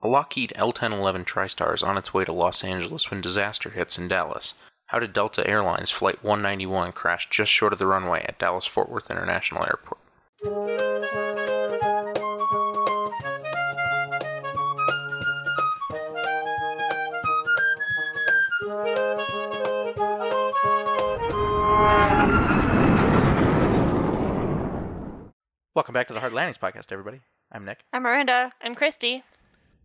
[0.00, 4.06] A Lockheed L-1011 TriStar is on its way to Los Angeles when disaster hits in
[4.06, 4.54] Dallas.
[4.86, 8.88] How did Delta Airlines Flight 191 crash just short of the runway at Dallas Fort
[8.88, 9.98] Worth International Airport?
[25.74, 27.20] Welcome back to the Hard Landings podcast, everybody.
[27.50, 27.80] I'm Nick.
[27.92, 28.52] I'm Miranda.
[28.62, 29.24] I'm Christy.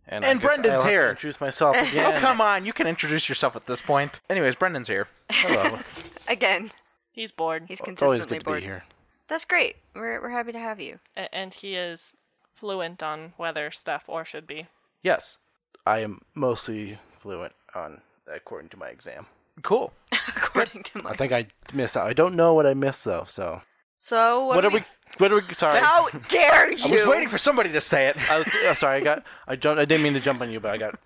[0.08, 1.10] And I Brendan's I'll here.
[1.10, 2.16] Introduce myself again.
[2.16, 2.66] Oh, come on.
[2.66, 4.20] You can introduce yourself at this point.
[4.28, 5.08] Anyways, Brendan's here.
[5.30, 5.78] Hello.
[6.28, 6.70] Again,
[7.12, 8.60] He's bored, he's it's always consistently good to bored.
[8.60, 8.84] be here.
[9.28, 9.76] That's great.
[9.94, 10.98] We're we're happy to have you.
[11.16, 12.12] a- and he is
[12.52, 14.66] fluent on weather stuff, or should be.
[15.02, 15.38] Yes.
[15.86, 19.26] I am mostly fluent on, according to my exam.
[19.62, 19.92] Cool.
[20.28, 21.10] According to my.
[21.10, 22.06] I think I missed out.
[22.08, 23.24] I don't know what I missed though.
[23.28, 23.62] So
[23.98, 24.82] So what, what, are are we?
[25.18, 25.54] What are we?
[25.54, 25.78] Sorry.
[25.78, 26.84] How dare you?
[26.84, 28.30] I was waiting for somebody to say it.
[28.30, 28.98] I was uh, sorry.
[28.98, 29.24] I got.
[29.46, 29.80] I jumped.
[29.80, 30.98] I didn't mean to jump on you, but I got.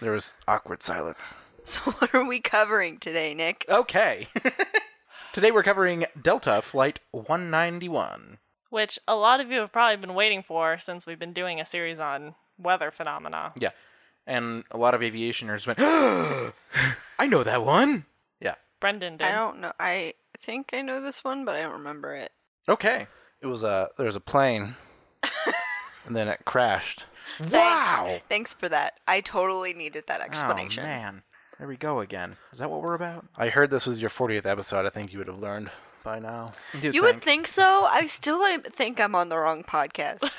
[0.00, 1.34] There was awkward silence.
[1.62, 3.66] So what are we covering today, Nick?
[3.68, 4.28] Okay.
[5.32, 8.38] Today we're covering Delta Flight 191.
[8.70, 11.66] Which a lot of you have probably been waiting for since we've been doing a
[11.66, 13.52] series on weather phenomena.
[13.56, 13.70] Yeah.
[14.26, 15.78] And a lot of aviationers went,
[17.18, 18.06] I know that one.
[18.40, 18.54] Yeah.
[18.80, 19.28] Brendan did.
[19.28, 19.72] I don't know.
[19.78, 22.32] I think I know this one, but I don't remember it.
[22.68, 23.06] Okay.
[23.40, 23.88] It was a.
[23.96, 24.76] There was a plane,
[26.06, 27.04] and then it crashed.
[27.40, 28.02] Wow.
[28.06, 28.24] Thanks.
[28.28, 28.94] Thanks for that.
[29.06, 30.84] I totally needed that oh, explanation.
[30.84, 31.22] Oh, man.
[31.58, 32.36] There we go again.
[32.52, 33.26] Is that what we're about?
[33.36, 34.86] I heard this was your 40th episode.
[34.86, 35.70] I think you would have learned
[36.02, 36.52] by now.
[36.80, 37.84] You'd You would think so.
[37.84, 40.22] I still like, think I'm on the wrong podcast.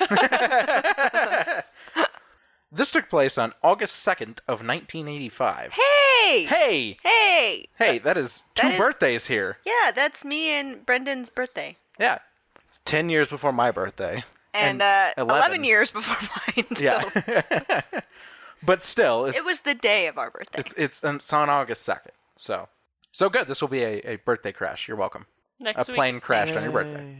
[2.92, 5.72] This took place on August 2nd of 1985.
[5.72, 6.44] hey!
[6.44, 6.98] Hey!
[7.02, 7.68] Hey!
[7.78, 9.56] Hey, that is two That is- birthdays here.
[9.64, 11.78] Yeah, that's me and Brendan's birthday.
[11.98, 12.18] Yeah.
[12.66, 14.24] It's 10 years before my birthday.
[14.52, 15.40] And, And uh, 11.
[15.40, 15.64] 11.
[15.64, 16.16] years before
[16.56, 16.66] mine.
[16.76, 17.80] So Yeah.
[18.62, 20.58] but still, it's, it was the day of our birthday.
[20.60, 22.10] it's, it's, it's on August 2nd.
[22.36, 22.68] So,
[23.10, 23.46] so good.
[23.46, 24.86] This will be a, a birthday crash.
[24.86, 25.24] You're welcome.
[25.58, 25.96] next a week.
[25.96, 27.16] plane crashed on your birthday.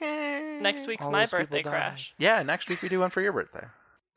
[0.62, 1.70] Next week's All my those people birthday died.
[1.70, 2.14] crash.
[2.18, 3.66] Yeah, next week we do one for your birthday.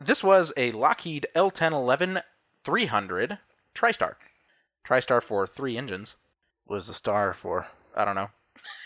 [0.05, 2.23] This was a Lockheed L1011
[2.65, 3.37] 300
[3.73, 4.15] TriStar.
[4.85, 6.15] TriStar for three engines.
[6.67, 7.67] Was the star for?
[7.95, 8.29] I don't know.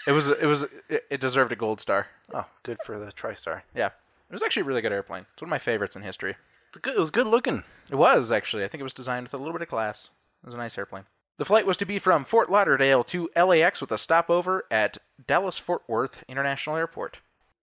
[0.06, 2.08] It was it was it, it deserved a gold star.
[2.34, 3.62] Oh, good for the TriStar.
[3.74, 3.88] Yeah.
[3.88, 5.26] It was actually a really good airplane.
[5.34, 6.36] It's one of my favorites in history.
[6.70, 6.96] It's good.
[6.96, 7.64] It was good looking.
[7.90, 8.64] It was actually.
[8.64, 10.12] I think it was designed with a little bit of class.
[10.44, 11.06] It was a nice airplane.
[11.38, 15.58] The flight was to be from Fort Lauderdale to LAX with a stopover at Dallas
[15.58, 17.20] Fort Worth International Airport.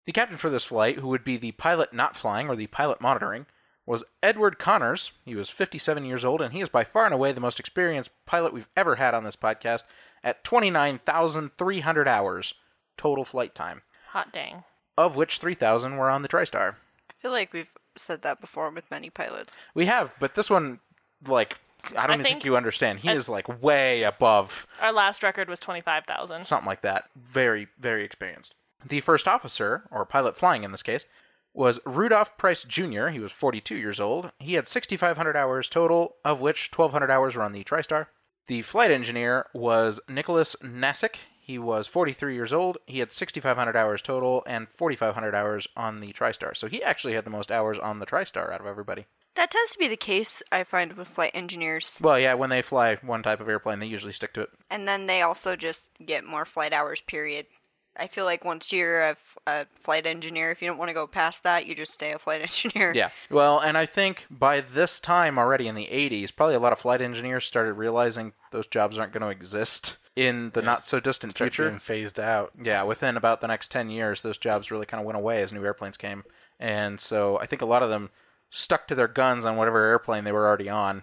[0.07, 3.01] The captain for this flight, who would be the pilot not flying or the pilot
[3.01, 3.47] monitoring,
[3.87, 5.13] was Edward Connors.
[5.25, 8.11] He was 57 years old, and he is by far and away the most experienced
[8.27, 9.85] pilot we've ever had on this podcast
[10.23, 12.55] at 29,300 hours
[12.97, 14.65] total flight time, Hot dang.
[14.97, 16.77] of which 3,000 were on the TriStar.
[17.11, 19.69] I feel like we've said that before with many pilots.
[19.75, 20.81] We have, but this one,
[21.27, 21.59] like,
[21.97, 23.01] I don't I even think, think- you understand.
[23.01, 26.45] He I- is like way above Our last record was 25,000.
[26.45, 27.11] something like that.
[27.17, 28.55] Very, very experienced.
[28.87, 31.07] The first officer, or pilot flying in this case,
[31.55, 33.09] was Rudolph Price Jr.
[33.09, 34.33] He was 42 years old.
[34.39, 38.07] He had 6,500 hours total, of which 1,200 hours were on the TriStar.
[38.47, 41.15] The flight engineer was Nicholas Nassick.
[41.41, 42.79] He was 43 years old.
[42.87, 46.57] He had 6,500 hours total and 4,500 hours on the TriStar.
[46.57, 49.07] So he actually had the most hours on the TriStar out of everybody.
[49.35, 51.99] That tends to be the case, I find, with flight engineers.
[52.03, 54.51] Well, yeah, when they fly one type of airplane, they usually stick to it.
[54.71, 57.47] And then they also just get more flight hours, period.
[57.97, 59.01] I feel like once you're
[59.47, 62.19] a flight engineer, if you don't want to go past that, you just stay a
[62.19, 62.93] flight engineer.
[62.95, 63.11] Yeah.
[63.31, 66.79] Well, and I think by this time already in the 80s, probably a lot of
[66.79, 71.33] flight engineers started realizing those jobs aren't going to exist in the not so distant
[71.33, 71.69] Start future.
[71.69, 72.53] being phased out.
[72.61, 75.53] Yeah, within about the next 10 years, those jobs really kind of went away as
[75.53, 76.25] new airplanes came.
[76.61, 78.11] And so I think a lot of them
[78.51, 81.03] stuck to their guns on whatever airplane they were already on.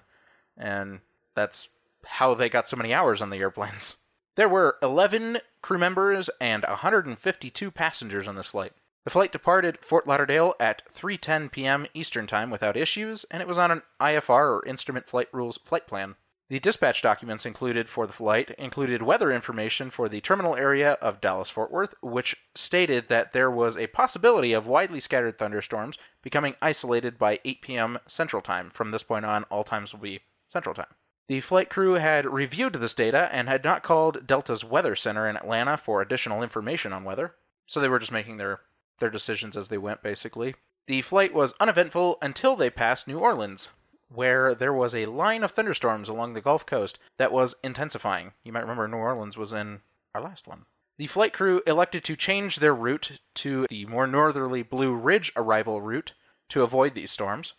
[0.57, 0.99] And
[1.35, 1.69] that's
[2.05, 3.95] how they got so many hours on the airplanes.
[4.41, 8.73] There were 11 crew members and 152 passengers on this flight.
[9.03, 11.85] The flight departed Fort Lauderdale at 3:10 p.m.
[11.93, 15.85] Eastern Time without issues, and it was on an IFR or Instrument Flight Rules flight
[15.85, 16.15] plan.
[16.49, 21.21] The dispatch documents included for the flight included weather information for the terminal area of
[21.21, 26.55] Dallas Fort Worth, which stated that there was a possibility of widely scattered thunderstorms becoming
[26.63, 27.99] isolated by 8 p.m.
[28.07, 28.71] Central Time.
[28.71, 30.95] From this point on, all times will be Central Time.
[31.31, 35.37] The flight crew had reviewed this data and had not called Delta's Weather Center in
[35.37, 37.35] Atlanta for additional information on weather,
[37.65, 38.59] so they were just making their,
[38.99, 40.55] their decisions as they went, basically.
[40.87, 43.69] The flight was uneventful until they passed New Orleans,
[44.09, 48.33] where there was a line of thunderstorms along the Gulf Coast that was intensifying.
[48.43, 49.79] You might remember New Orleans was in
[50.13, 50.65] our last one.
[50.97, 55.79] The flight crew elected to change their route to the more northerly Blue Ridge arrival
[55.79, 56.11] route
[56.49, 57.53] to avoid these storms.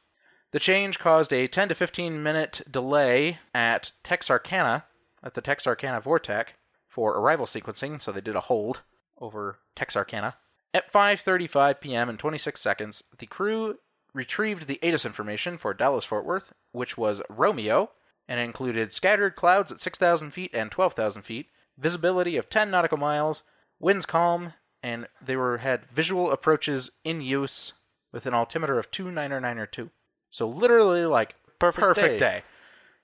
[0.52, 4.84] The change caused a 10 to 15 minute delay at Texarkana,
[5.22, 6.48] at the Texarkana VORTAC,
[6.86, 8.82] for arrival sequencing, so they did a hold
[9.18, 10.36] over Texarkana.
[10.74, 12.08] At 5:35 p.m.
[12.10, 13.78] and 26 seconds, the crew
[14.12, 17.90] retrieved the ATIS information for Dallas Fort Worth, which was Romeo,
[18.28, 21.48] and included scattered clouds at 6,000 feet and 12,000 feet,
[21.78, 23.42] visibility of 10 nautical miles,
[23.80, 24.52] winds calm,
[24.82, 27.72] and they were had visual approaches in use
[28.12, 29.90] with an altimeter of 29902.
[30.32, 32.18] So literally like Perfect perfect day.
[32.18, 32.42] day.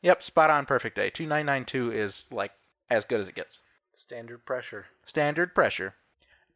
[0.02, 1.10] Yep, spot on perfect day.
[1.10, 2.52] 2992 is like
[2.90, 3.58] as good as it gets.
[3.92, 4.86] Standard pressure.
[5.06, 5.94] Standard pressure.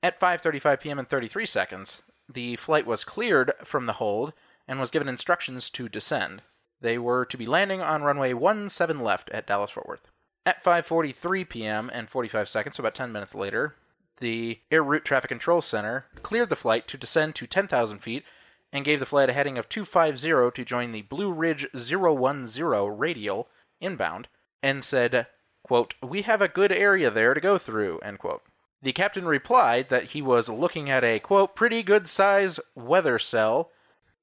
[0.02, 0.98] At 5:35 p.m.
[0.98, 4.32] and 33 seconds, the flight was cleared from the hold
[4.66, 6.42] and was given instructions to descend.
[6.80, 10.08] They were to be landing on runway 17 left at Dallas Fort Worth.
[10.46, 11.90] At 5:43 p.m.
[11.92, 13.76] and 45 seconds, so about 10 minutes later,
[14.18, 18.24] the Air Route Traffic Control Center cleared the flight to descend to 10,000 feet
[18.72, 23.48] and gave the flight a heading of 250 to join the Blue Ridge 010 radial
[23.80, 24.28] inbound
[24.62, 25.26] and said,
[25.62, 28.42] quote, We have a good area there to go through, end quote.
[28.80, 33.70] The captain replied that he was looking at a, quote, pretty good size weather cell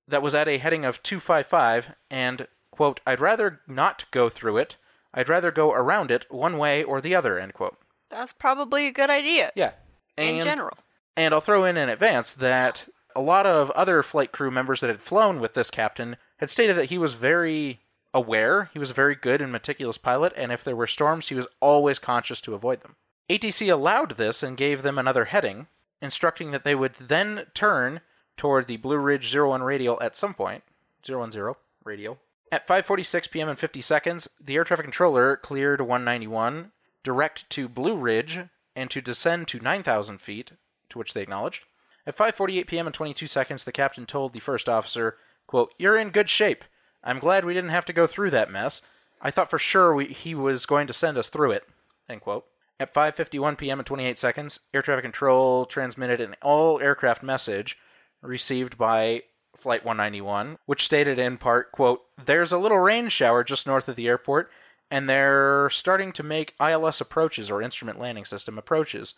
[0.07, 4.75] that was at a heading of 255 and, quote, I'd rather not go through it.
[5.13, 7.78] I'd rather go around it one way or the other, end quote.
[8.10, 9.72] That's probably a good idea Yeah.
[10.18, 10.78] in general.
[11.16, 14.90] and I'll throw in in advance that a lot of other flight crew members that
[14.90, 17.82] had flown with this captain had stated that he was very
[18.14, 21.36] aware, he was a very good and meticulous pilot, and if there were storms, he
[21.36, 22.96] was always conscious to avoid them.
[23.30, 25.68] ATC allowed this and gave them another heading,
[26.02, 28.02] instructing that they would then turn
[28.38, 30.64] toward the Blue Ridge 01 radial at some point.
[31.04, 31.54] 010
[31.84, 32.18] radial.
[32.52, 33.50] At 5:46 p.m.
[33.50, 36.72] and 50 seconds, the air traffic controller cleared 191
[37.04, 38.40] direct to Blue Ridge
[38.76, 40.54] and to descend to 9,000 feet,
[40.90, 41.66] to which they acknowledged.
[42.06, 42.88] At 5:48 p.m.
[42.88, 45.18] and 22 seconds, the captain told the first officer,
[45.48, 46.63] "quote You're in good shape.
[47.04, 48.81] I'm glad we didn't have to go through that mess.
[49.22, 51.68] I thought for sure we, he was going to send us through it."
[52.10, 52.46] End quote.
[52.80, 53.80] At 5:51 p.m.
[53.80, 57.78] and 28 seconds, air traffic control transmitted an all-aircraft message
[58.22, 59.24] received by
[59.57, 63.98] Flight 191, which stated in part, quote, There's a little rain shower just north of
[63.98, 64.50] the airport,
[64.90, 69.13] and they're starting to make ILS approaches or instrument landing system approaches.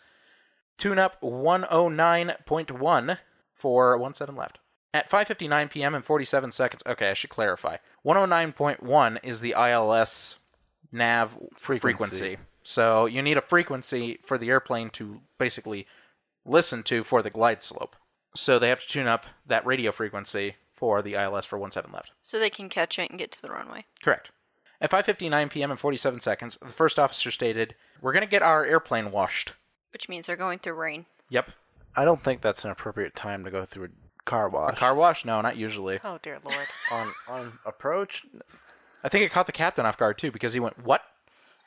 [0.78, 3.18] Tune up 109.1
[3.54, 4.58] for 17 left.
[4.94, 5.94] At 5:59 p.m.
[5.94, 6.82] and 47 seconds.
[6.86, 7.78] Okay, I should clarify.
[8.04, 10.36] 109.1 is the ILS
[10.90, 11.80] nav frequency.
[11.80, 12.36] Frequency.
[12.62, 15.86] So you need a frequency for the airplane to basically
[16.44, 17.96] listen to for the glide slope.
[18.34, 22.12] So they have to tune up that radio frequency for the ILS for 17 left.
[22.22, 23.86] So they can catch it and get to the runway.
[24.02, 24.30] Correct.
[24.80, 25.70] At 5:59 p.m.
[25.70, 29.52] and 47 seconds, the first officer stated, "We're going to get our airplane washed."
[29.92, 31.06] Which means they're going through rain.
[31.28, 31.50] Yep.
[31.94, 33.88] I don't think that's an appropriate time to go through a
[34.24, 34.72] car wash.
[34.72, 35.24] A car wash?
[35.24, 36.00] No, not usually.
[36.02, 36.66] Oh dear lord.
[36.90, 38.24] on on approach.
[39.04, 41.02] I think it caught the captain off guard too because he went, "What?"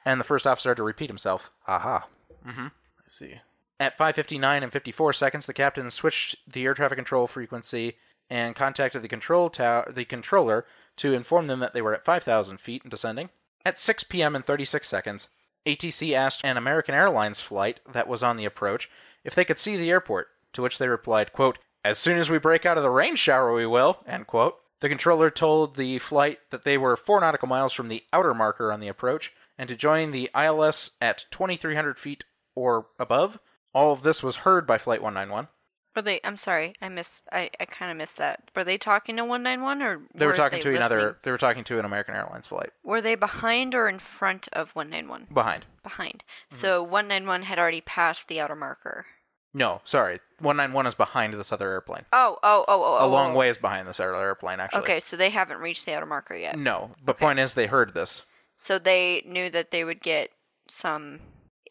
[0.04, 1.52] And the first officer had to repeat himself.
[1.68, 2.08] Aha.
[2.48, 2.68] Mm-hmm.
[2.68, 3.36] I see.
[3.80, 7.98] At 5:59 and 54 seconds, the captain switched the air traffic control frequency
[8.30, 10.66] and contacted the control tower, the controller,
[10.98, 13.30] to inform them that they were at 5,000 feet and descending.
[13.64, 14.36] At 6 p.m.
[14.36, 15.28] and 36 seconds,
[15.66, 18.90] ATC asked an American Airlines flight that was on the approach
[19.24, 20.30] if they could see the airport.
[20.54, 23.54] To which they replied, "quote As soon as we break out of the rain shower,
[23.54, 24.60] we will." End quote.
[24.80, 28.72] The controller told the flight that they were four nautical miles from the outer marker
[28.72, 32.24] on the approach and to join the ILS at 2,300 feet
[32.56, 33.40] or above.
[33.74, 35.48] All of this was heard by Flight 191.
[35.96, 36.20] Were they?
[36.24, 37.24] I'm sorry, I missed.
[37.32, 38.52] I, I kind of missed that.
[38.56, 40.78] Were they talking to 191 or They were talking to listening?
[40.78, 41.18] another.
[41.24, 44.72] They were talking to an American Airlines flight Were they behind or in front of
[44.72, 45.28] 191?
[45.34, 45.66] behind.
[45.84, 46.24] Behind.
[46.52, 46.56] Mm-hmm.
[46.56, 49.06] So 191 had already passed the outer marker.
[49.54, 52.04] No, sorry, 191 is behind this other airplane.
[52.12, 52.98] Oh, oh, oh, oh.
[52.98, 53.36] A oh, long oh.
[53.36, 54.82] ways behind this other airplane, actually.
[54.82, 56.60] Okay, so they haven't reached the outer marker yet.
[56.60, 58.24] No, the point is they heard this.
[58.58, 60.32] So they knew that they would get
[60.70, 61.22] some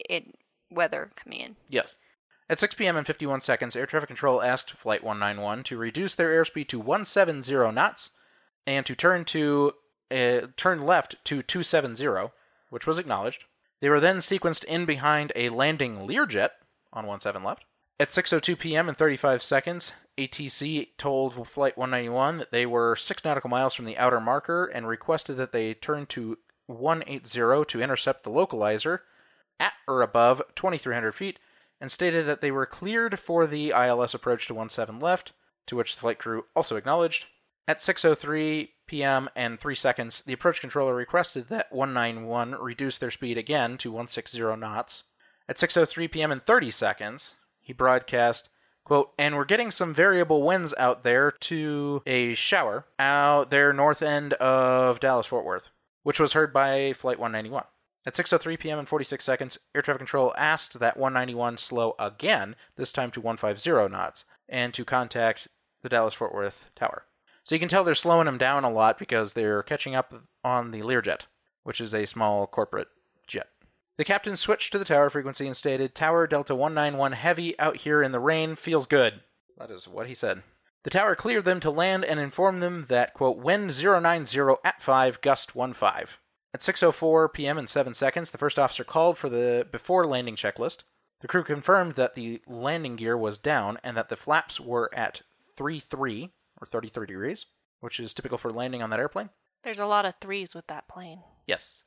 [0.09, 0.33] in
[0.71, 1.57] weather coming in.
[1.69, 1.97] Yes.
[2.49, 2.97] At 6 p.m.
[2.97, 7.73] and 51 seconds, air traffic control asked Flight 191 to reduce their airspeed to 170
[7.73, 8.11] knots
[8.67, 9.73] and to turn to
[10.11, 12.33] uh, turn left to 270,
[12.69, 13.45] which was acknowledged.
[13.81, 16.51] They were then sequenced in behind a landing Learjet
[16.93, 17.65] on 17 left.
[17.99, 18.89] At 6:02 p.m.
[18.89, 23.97] and 35 seconds, ATC told Flight 191 that they were 6 nautical miles from the
[23.97, 29.01] outer marker and requested that they turn to 180 to intercept the localizer
[29.59, 31.39] at or above 2300 feet
[31.81, 35.33] and stated that they were cleared for the ILS approach to 17 left,
[35.67, 37.27] to which the flight crew also acknowledged.
[37.67, 39.31] At 6:03 p.m.
[39.35, 44.41] and 3 seconds, the approach controller requested that 191 reduce their speed again to 160
[44.57, 45.05] knots.
[45.49, 46.31] At 6:03 p.m.
[46.31, 48.51] and 30 seconds, he broadcast
[48.85, 54.03] Quote, and we're getting some variable winds out there to a shower out there north
[54.03, 55.71] end of Dallas Fort Worth,
[56.03, 57.65] which was heard by Flight 191.
[58.07, 58.79] At 6:03 p.m.
[58.79, 63.89] and 46 seconds, air traffic control asked that 191 slow again, this time to 150
[63.91, 65.49] knots, and to contact
[65.83, 67.05] the Dallas Fort Worth tower.
[67.45, 70.71] So you can tell they're slowing them down a lot because they're catching up on
[70.71, 71.23] the Learjet,
[71.63, 72.89] which is a small corporate
[73.27, 73.49] jet.
[73.97, 78.03] The captain switched to the tower frequency and stated, Tower Delta 191 heavy out here
[78.03, 79.21] in the rain, feels good.
[79.59, 80.43] That is what he said.
[80.83, 85.21] The tower cleared them to land and informed them that, quote, wind 090 at 5,
[85.21, 85.81] gust 15.
[86.55, 87.59] At 6.04 p.m.
[87.59, 90.85] and 7 seconds, the first officer called for the before landing checklist.
[91.21, 95.23] The crew confirmed that the landing gear was down and that the flaps were at
[95.57, 96.31] 33
[96.61, 97.47] or 33 degrees,
[97.81, 99.31] which is typical for landing on that airplane.
[99.65, 101.23] There's a lot of threes with that plane.
[101.45, 101.83] Yes.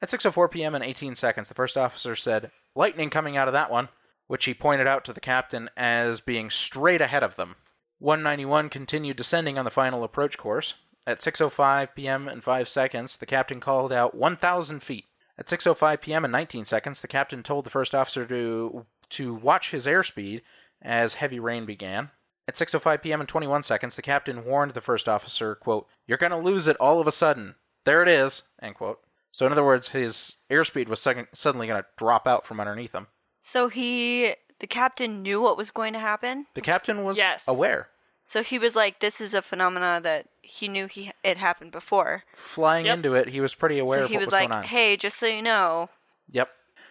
[0.00, 0.74] At 6:04 p.m.
[0.74, 3.90] and 18 seconds, the first officer said, "Lightning coming out of that one,"
[4.28, 7.56] which he pointed out to the captain as being straight ahead of them.
[7.98, 10.74] 191 continued descending on the final approach course.
[11.06, 12.26] At 6:05 p.m.
[12.28, 15.04] and 5 seconds, the captain called out 1,000 feet.
[15.38, 16.24] At 6:05 p.m.
[16.24, 20.40] and 19 seconds, the captain told the first officer to to watch his airspeed
[20.82, 22.10] as heavy rain began.
[22.48, 23.20] At 6:05 p.m.
[23.20, 26.76] and 21 seconds, the captain warned the first officer, "quote You're going to lose it
[26.78, 27.54] all of a sudden.
[27.84, 29.00] There it is." End quote.
[29.30, 32.92] So in other words, his airspeed was sudden- suddenly going to drop out from underneath
[32.94, 33.08] him.
[33.42, 36.46] So he, the captain, knew what was going to happen.
[36.54, 37.46] The captain was Yes.
[37.46, 37.90] aware.
[38.24, 42.24] So he was like, "This is a phenomena that he knew he it happened before."
[42.34, 42.96] Flying Yep.
[42.96, 44.64] into it, he was pretty aware so of he what was, was like, going on.
[44.64, 45.90] "Hey, just so you know,
[46.30, 46.50] Yep.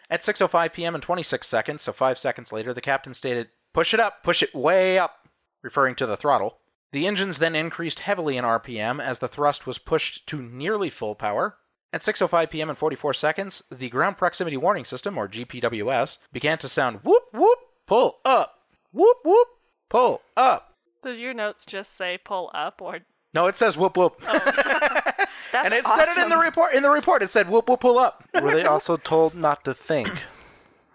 [0.10, 0.94] At 6:05 p.m.
[0.96, 4.54] and 26 seconds, so 5 seconds later, the captain stated, "Push it up, push it
[4.54, 5.28] way up,"
[5.64, 6.60] referring to the throttle.
[6.92, 11.16] The engines then increased heavily in RPM as the thrust was pushed to nearly full
[11.16, 11.58] power.
[11.92, 12.70] At 6:05 p.m.
[12.70, 17.60] and 44 seconds, the ground proximity warning system or GPWS began to sound whoop whoop
[17.88, 18.60] pull up.
[18.92, 19.48] Whoop whoop
[19.90, 20.76] pull up.
[21.04, 23.00] Does your notes just say pull up or
[23.36, 24.16] No, it says whoop whoop.
[24.26, 24.40] Oh.
[25.52, 26.00] that's and it awesome.
[26.00, 26.74] said it in the report.
[26.74, 28.24] In the report, it said whoop whoop pull up.
[28.34, 30.10] Were they also told not to think?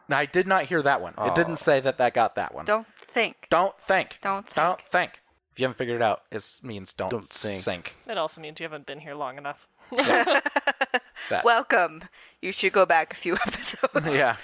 [0.09, 1.15] Now, I did not hear that one.
[1.19, 1.57] It didn't oh.
[1.57, 2.65] say that that got that one.
[2.65, 3.47] Don't think.
[3.51, 4.19] Don't think.
[4.23, 4.89] Don't Don't think.
[4.89, 5.21] think.
[5.53, 7.61] If you haven't figured it out, it means don't, Don't sink.
[7.63, 7.95] sink.
[8.09, 9.69] it also means you haven't been here long enough?
[11.29, 11.45] That.
[11.45, 12.05] Welcome.
[12.41, 14.17] You should go back a few episodes.
[14.17, 14.37] yeah.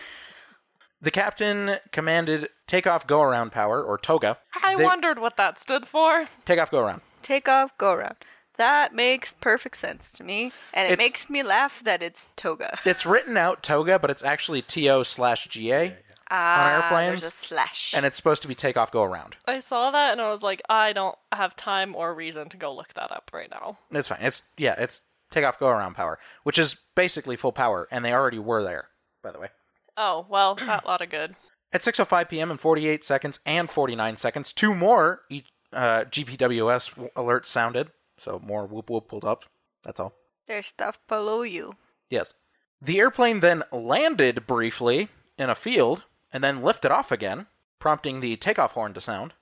[1.00, 4.36] The captain commanded takeoff go around power, or TOGA.
[4.62, 6.26] I They- wondered what that stood for.
[6.44, 7.00] Takeoff go around.
[7.26, 8.14] Take off, go around.
[8.56, 12.78] That makes perfect sense to me, and it It's- makes me laugh that it's toga.
[12.86, 15.96] It's written out TOGA, but it's actually TO slash GA,
[16.30, 17.92] Ah, airplanes, there's a slash.
[17.94, 19.34] and it's supposed to be takeoff go around.
[19.44, 22.72] I saw that and I was like, I don't have time or reason to go
[22.74, 23.78] look that up right now.
[23.90, 24.20] It's fine.
[24.22, 25.00] It's yeah, it's
[25.32, 28.88] takeoff go around power, which is basically full power, and they already were there,
[29.22, 29.48] by the way.
[29.96, 31.34] Oh, well, that lot of good.
[31.72, 32.50] At 6:05 p.m.
[32.52, 35.42] and 48 seconds and 49 seconds, two more e-
[35.72, 37.90] uh, GPWS alert sounded.
[38.18, 39.44] So more whoop whoop pulled up.
[39.84, 40.14] That's all.
[40.48, 41.76] There's stuff below you.
[42.10, 42.34] Yes.
[42.80, 45.08] The airplane then landed briefly
[45.38, 47.46] in a field and then lifted off again,
[47.78, 49.34] prompting the takeoff horn to sound.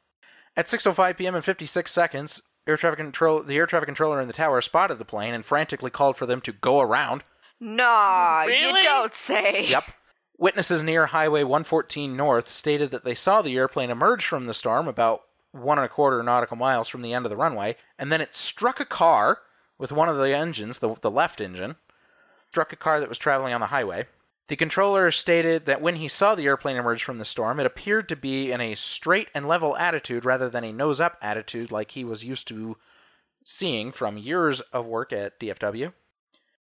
[0.56, 1.34] At 6:05 p.m.
[1.34, 5.04] and 56 seconds, air traffic control the air traffic controller in the tower spotted the
[5.04, 7.24] plane and frantically called for them to go around.
[7.60, 9.66] Nah, you don't say.
[9.66, 9.90] Yep.
[10.36, 14.88] Witnesses near Highway 114 North stated that they saw the airplane emerge from the storm
[14.88, 15.22] about
[15.54, 18.34] one and a quarter nautical miles from the end of the runway, and then it
[18.34, 19.38] struck a car
[19.78, 21.76] with one of the engines, the, the left engine,
[22.48, 24.06] struck a car that was traveling on the highway.
[24.48, 28.08] The controller stated that when he saw the airplane emerge from the storm, it appeared
[28.10, 31.92] to be in a straight and level attitude rather than a nose up attitude like
[31.92, 32.76] he was used to
[33.44, 35.92] seeing from years of work at DFW.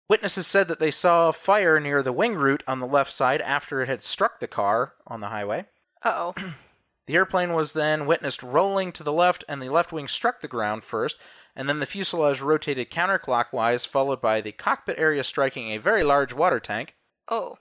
[0.08, 3.80] Witnesses said that they saw fire near the wing root on the left side after
[3.80, 5.66] it had struck the car on the highway.
[6.02, 6.54] Uh oh.
[7.06, 10.48] The airplane was then witnessed rolling to the left, and the left wing struck the
[10.48, 11.16] ground first,
[11.56, 16.32] and then the fuselage rotated counterclockwise, followed by the cockpit area striking a very large
[16.32, 16.94] water tank.
[17.28, 17.58] Oh.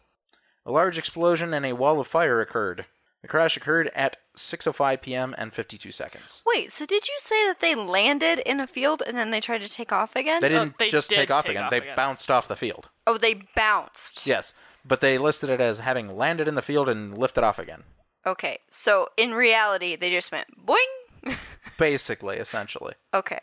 [0.65, 2.86] A large explosion and a wall of fire occurred.
[3.22, 5.36] The crash occurred at 6:05 p.m.
[5.38, 6.41] and 52 seconds.
[6.46, 9.62] Wait, so did you say that they landed in a field and then they tried
[9.62, 10.41] to take off again?
[10.41, 11.96] They didn't they just did take off take again; off they again.
[11.98, 12.89] bounced off the field.
[13.05, 14.25] oh, they bounced.
[14.25, 14.53] Yes,
[14.86, 17.84] but they listed it as having landed in the field and lifted off again.
[18.26, 21.38] Okay, so in reality, they just went boing.
[21.78, 22.94] Basically, essentially.
[23.14, 23.40] okay.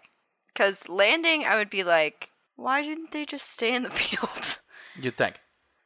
[0.53, 4.59] Because landing, I would be like, why didn't they just stay in the field?
[4.99, 5.37] You'd think.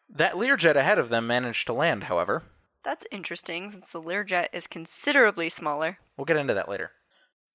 [0.09, 2.45] That Learjet ahead of them managed to land, however.
[2.85, 5.99] That's interesting, since the Learjet is considerably smaller.
[6.17, 6.93] We'll get into that later.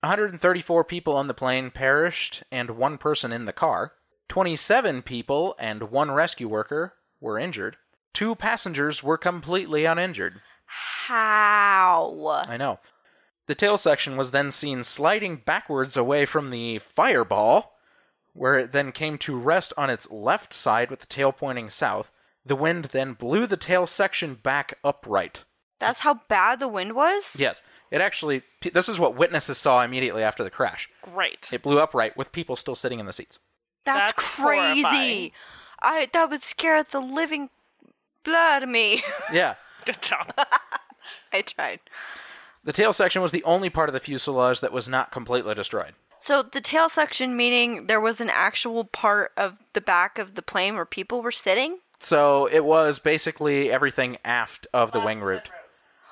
[0.01, 3.93] 134 people on the plane perished and one person in the car.
[4.27, 7.77] 27 people and one rescue worker were injured.
[8.13, 10.41] Two passengers were completely uninjured.
[11.07, 12.43] How?
[12.47, 12.79] I know.
[13.47, 17.73] The tail section was then seen sliding backwards away from the fireball,
[18.33, 22.11] where it then came to rest on its left side with the tail pointing south.
[22.45, 25.43] The wind then blew the tail section back upright.
[25.79, 27.37] That's how bad the wind was?
[27.39, 28.41] Yes, it actually.
[28.73, 30.89] This is what witnesses saw immediately after the crash.
[31.01, 31.49] Great.
[31.53, 33.39] It blew upright with people still sitting in the seats.
[33.85, 34.81] That's, That's crazy.
[34.81, 35.31] horrifying.
[35.81, 37.49] I that would scare the living
[38.23, 39.03] blood out of me.
[39.33, 39.55] Yeah.
[39.95, 40.33] Good job.
[41.31, 41.79] I tried.
[42.63, 45.93] The tail section was the only part of the fuselage that was not completely destroyed.
[46.19, 50.41] So the tail section meaning there was an actual part of the back of the
[50.41, 51.79] plane where people were sitting?
[51.99, 55.49] So it was basically everything aft of the wing root.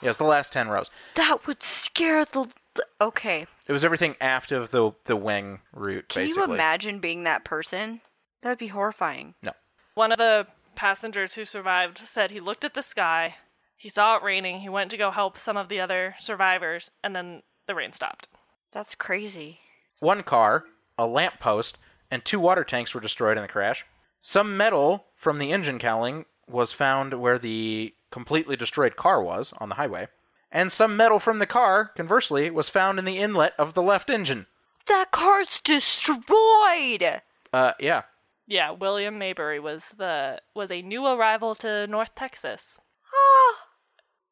[0.01, 0.89] Yes, the last 10 rows.
[1.15, 3.47] That would scare the, the Okay.
[3.67, 6.47] It was everything aft of the the wing root Can basically.
[6.47, 8.01] you imagine being that person?
[8.41, 9.35] That'd be horrifying.
[9.41, 9.53] No.
[9.95, 13.35] One of the passengers who survived said he looked at the sky,
[13.83, 17.13] he saw it raining, he went to go help some of the other survivors, and
[17.13, 18.29] then the rain stopped.
[18.71, 19.59] That's crazy.
[19.99, 20.63] One car,
[20.97, 21.77] a lamp post,
[22.09, 23.85] and two water tanks were destroyed in the crash.
[24.21, 29.67] Some metal from the engine cowling was found where the completely destroyed car was on
[29.67, 30.07] the highway.
[30.49, 34.09] And some metal from the car, conversely, was found in the inlet of the left
[34.09, 34.47] engine.
[34.85, 37.21] That car's destroyed.
[37.51, 38.03] Uh, yeah.
[38.47, 42.79] Yeah, William Mayberry was the was a new arrival to North Texas,
[43.13, 43.62] Ah.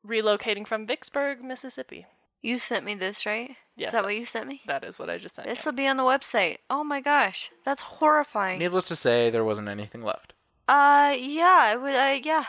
[0.06, 2.06] Relocating from Vicksburg, Mississippi.
[2.42, 3.56] You sent me this, right?
[3.76, 3.90] Yes.
[3.90, 4.62] Is that what you sent me?
[4.66, 5.48] That is what I just sent.
[5.48, 6.58] This will be on the website.
[6.70, 8.60] Oh my gosh, that's horrifying.
[8.60, 10.34] Needless to say, there wasn't anything left.
[10.68, 11.96] Uh, yeah, it would.
[11.96, 12.46] Uh, yeah.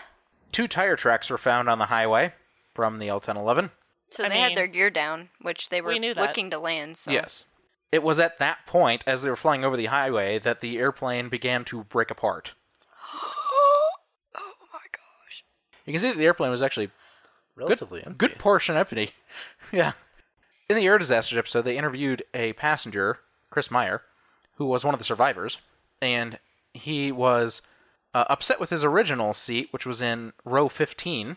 [0.51, 2.33] Two tire tracks were found on the highway
[2.75, 3.71] from the L-1011.
[4.11, 6.97] So I they had their gear down, which they were we looking to land.
[6.97, 7.11] So.
[7.11, 7.47] Yes.
[7.91, 11.29] It was at that point, as they were flying over the highway, that the airplane
[11.29, 12.55] began to break apart.
[13.15, 13.91] oh
[14.73, 15.45] my gosh.
[15.85, 16.91] You can see that the airplane was actually
[17.57, 18.27] Relatively good, empty.
[18.29, 19.13] good portion empty.
[19.73, 19.93] yeah.
[20.69, 23.19] In the air disasters episode, they interviewed a passenger,
[23.51, 24.03] Chris Meyer,
[24.57, 25.59] who was one of the survivors,
[26.01, 26.39] and
[26.73, 27.61] he was
[28.15, 31.37] uh, upset with his original seat, which was in row 15,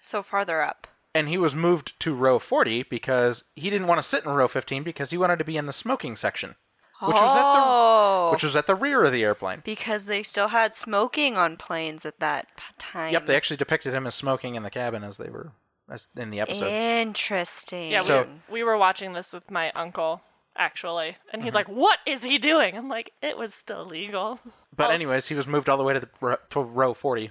[0.00, 0.86] So farther up.
[1.14, 4.48] and he was moved to row 40 because he didn't want to sit in row
[4.48, 6.56] 15 because he wanted to be in the smoking section,
[7.00, 9.62] which was at the oh, which was at the rear of the airplane.
[9.64, 12.46] because they still had smoking on planes at that
[12.78, 13.12] time.
[13.12, 15.52] Yep, they actually depicted him as smoking in the cabin as they were
[15.88, 16.66] as in the episode.
[16.68, 17.90] Interesting.
[17.90, 20.22] Yeah, So- we, we were watching this with my uncle
[20.56, 21.44] actually, and Mm-hmm.
[21.44, 24.40] he's like, "What is he doing?" I'm like, "It was still legal."
[24.76, 24.92] But Oh.
[24.94, 27.30] anyways, he was moved all the way to the to row 40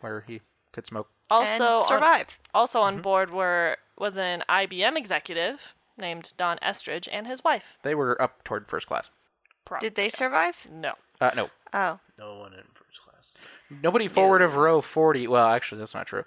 [0.00, 0.40] where he
[0.72, 1.08] could smoke.
[1.30, 2.38] Also, and on- survive.
[2.54, 2.86] also Mm-hmm.
[2.96, 5.60] on board were was an IBM executive
[6.00, 7.76] named Don Estridge and his wife.
[7.82, 9.10] They were up toward first class.
[9.64, 10.66] Pro- Did they survive?
[10.72, 10.94] No.
[11.20, 12.00] Uh, no, Oh.
[12.18, 13.36] No one in first class.
[13.70, 15.28] nobody forward of row 40.
[15.28, 16.24] Well, actually, that's not true.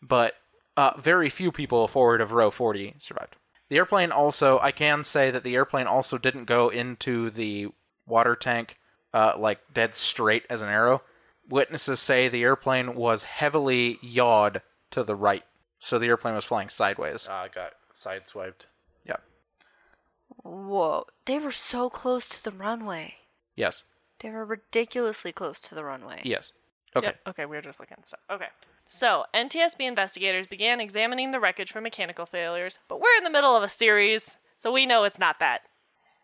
[0.00, 0.34] But
[0.76, 3.36] uh, very few people forward of row 40 survived.
[3.68, 7.68] The airplane also, I can say that the airplane also didn't go into the
[8.06, 8.78] water tank
[9.12, 11.02] uh, like dead straight as an arrow.
[11.48, 15.44] Witnesses say the airplane was heavily yawed to the right,
[15.80, 17.26] so the airplane was flying sideways.
[17.30, 18.66] Ah, I got sideswiped.
[20.44, 20.50] Yeah.
[20.50, 21.06] Whoa.
[21.26, 23.14] They were so close to the runway.
[23.56, 23.82] Yes.
[24.20, 26.20] They were ridiculously close to the runway.
[26.24, 26.52] Yes.
[26.96, 27.06] Okay.
[27.06, 27.20] Yep.
[27.28, 28.20] Okay, we were just looking at stuff.
[28.30, 28.46] Okay.
[28.88, 33.54] So, NTSB investigators began examining the wreckage for mechanical failures, but we're in the middle
[33.56, 35.60] of a series, so we know it's not that.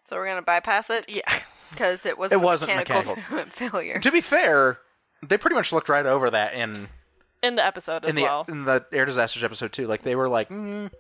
[0.03, 1.41] So we're gonna bypass it Yeah.
[1.71, 3.17] because it wasn't, It wasn't mechanical.
[3.51, 3.99] failure.
[4.01, 4.79] To be fair,
[5.27, 6.89] they pretty much looked right over that in
[7.43, 8.45] In the episode as in the well.
[8.49, 9.87] in the air disasters episode too.
[9.87, 10.91] Like they were like, mm,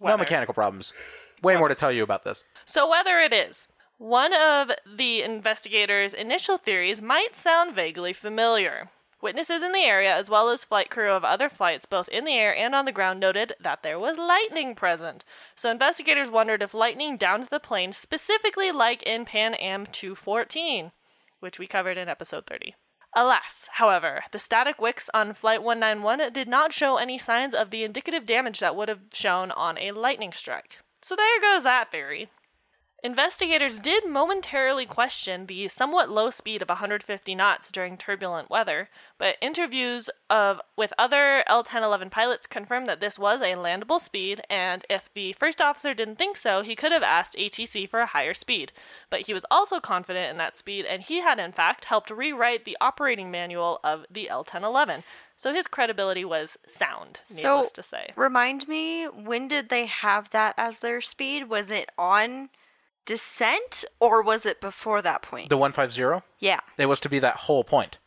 [0.00, 0.92] no mechanical problems.
[1.42, 2.44] Way more to tell you about this.
[2.64, 3.66] So, whether it is,
[3.98, 8.90] one of the investigators' initial theories might sound vaguely familiar.
[9.20, 12.34] Witnesses in the area, as well as flight crew of other flights, both in the
[12.34, 15.24] air and on the ground, noted that there was lightning present.
[15.56, 20.92] So, investigators wondered if lightning downed the plane, specifically like in Pan Am 214,
[21.40, 22.74] which we covered in episode 30.
[23.14, 27.84] Alas, however, the static wicks on Flight 191 did not show any signs of the
[27.84, 30.78] indicative damage that would have shown on a lightning strike.
[31.02, 32.28] So there goes that theory.
[33.04, 38.88] Investigators did momentarily question the somewhat low speed of 150 knots during turbulent weather,
[39.18, 44.86] but interviews of with other L-1011 pilots confirmed that this was a landable speed, and
[44.88, 48.34] if the first officer didn't think so, he could have asked ATC for a higher
[48.34, 48.70] speed.
[49.10, 52.64] But he was also confident in that speed, and he had in fact helped rewrite
[52.64, 55.02] the operating manual of the L-1011.
[55.34, 58.12] So his credibility was sound, So to say.
[58.14, 61.48] remind me, when did they have that as their speed?
[61.48, 62.50] Was it on
[63.04, 65.48] descent or was it before that point?
[65.50, 66.22] The one five zero.
[66.38, 66.60] yeah.
[66.78, 67.98] It was to be that whole point.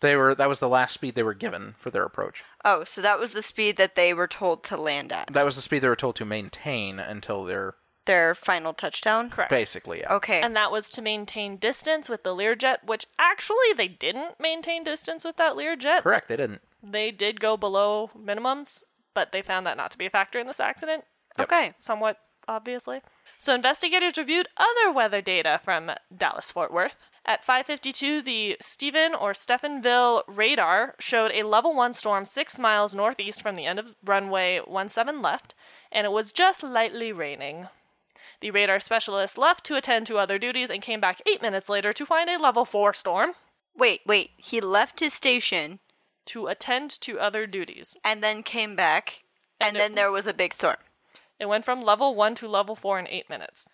[0.00, 2.42] They were that was the last speed they were given for their approach.
[2.64, 5.28] Oh, so that was the speed that they were told to land at.
[5.28, 7.74] That was the speed they were told to maintain until their
[8.06, 9.28] Their final touchdown?
[9.28, 9.50] Correct.
[9.50, 10.14] basically yeah.
[10.14, 10.40] Okay.
[10.40, 15.22] And that was to maintain distance with the Learjet, which actually they didn't maintain distance
[15.22, 16.02] with that Learjet.
[16.02, 16.62] Correct, they didn't.
[16.82, 20.46] They did go below minimums, but they found that not to be a factor in
[20.46, 21.04] this accident,
[21.38, 21.74] okay.
[21.78, 22.16] somewhat
[22.48, 23.00] obviously.
[23.40, 26.92] So investigators reviewed other weather data from Dallas Fort Worth.
[27.24, 33.40] At 5:52, the Stephen or Stephenville radar showed a level 1 storm 6 miles northeast
[33.40, 35.54] from the end of runway 17 left,
[35.90, 37.70] and it was just lightly raining.
[38.42, 41.94] The radar specialist left to attend to other duties and came back 8 minutes later
[41.94, 43.36] to find a level 4 storm
[43.74, 44.32] Wait, wait.
[44.36, 45.78] He left his station
[46.26, 47.96] to attend to other duties.
[48.04, 49.22] and then came back,
[49.58, 50.76] and, And it- then there was a big storm.
[51.40, 53.68] It went from level 1 to level 4 in 8 minutes.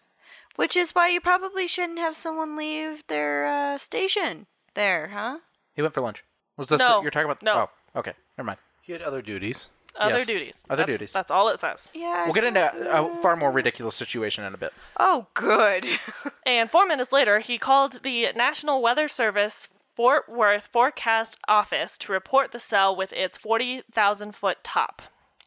[0.54, 5.38] Which is why you probably shouldn't have someone leave their uh, station there, huh?
[5.74, 6.24] He went for lunch.
[6.56, 7.42] Was this No, the, you're talking about?
[7.42, 7.68] no.
[7.94, 8.12] Oh, okay.
[8.38, 8.58] Never mind.
[8.80, 9.68] He had other duties.
[9.98, 10.26] Other Yes.
[10.26, 10.64] duties.
[10.70, 11.12] Other That's- duties.
[11.12, 11.90] That's all it says.
[11.92, 12.24] Yeah.
[12.24, 14.72] We'll get into a far more ridiculous situation in a bit.
[14.98, 15.84] Oh, good.
[16.46, 22.12] And four minutes later, he called the National Weather Service Fort Worth Forecast Office to
[22.12, 25.02] report the cell with its 40,000 foot top.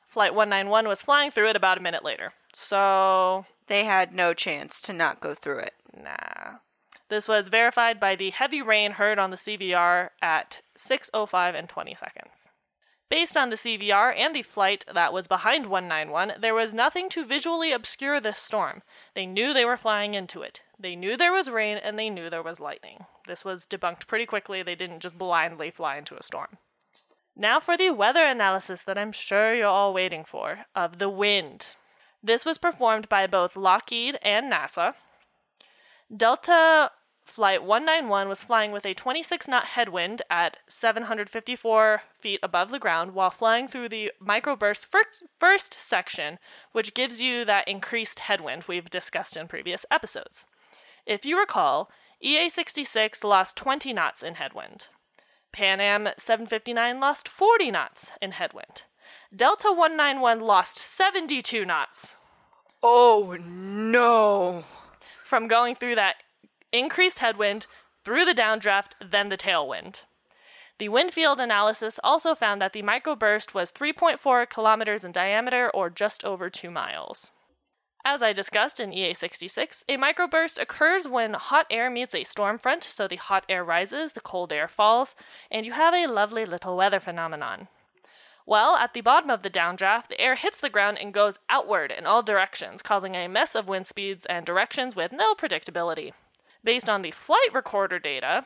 [0.10, 2.34] Flight 191 was flying through it about a minute later.
[2.52, 5.76] So, they had no chance to not go through it.
[5.96, 6.58] nah.
[7.10, 11.96] This was verified by the heavy rain heard on the CVR at 6:05 and 20
[11.96, 12.50] seconds.
[13.10, 17.26] Based on the CVR and the flight that was behind 191, there was nothing to
[17.26, 18.84] visually obscure this storm.
[19.16, 20.62] They knew they were flying into it.
[20.78, 23.06] They knew there was rain and they knew there was lightning.
[23.26, 24.62] This was debunked pretty quickly.
[24.62, 26.60] They didn't just blindly fly into a storm.
[27.40, 31.68] Now for the weather analysis that I'm sure you're all waiting for of the wind.
[32.22, 34.96] This was performed by both Lockheed and NASA.
[36.14, 36.92] Delta
[37.24, 43.14] Flight 191 was flying with a 26 knot headwind at 754 feet above the ground
[43.14, 46.40] while flying through the microburst first, first section,
[46.74, 50.46] which gives you that increased headwind we've discussed in previous episodes.
[51.06, 54.90] If you recall, EA 66 lost 20 knots in headwind.
[55.52, 58.84] Pan Am 759 lost 40 knots in headwind.
[59.36, 62.16] Delta 191 lost 72 knots
[62.82, 64.64] Oh, no.
[65.26, 66.16] from going through that
[66.72, 67.68] increased headwind,
[68.06, 70.02] through the downdraft, then the tailwind.
[70.78, 75.90] The wind field analysis also found that the microburst was 3.4 kilometers in diameter, or
[75.90, 77.34] just over 2 miles.
[78.06, 82.58] As I discussed in EA 66, a microburst occurs when hot air meets a storm
[82.58, 85.16] front, so the hot air rises, the cold air falls,
[85.52, 87.68] and you have a lovely little weather phenomenon.
[88.46, 91.92] Well, at the bottom of the downdraft, the air hits the ground and goes outward
[91.92, 96.14] in all directions, causing a mess of wind speeds and directions with no predictability.
[96.64, 98.46] Based on the flight recorder data,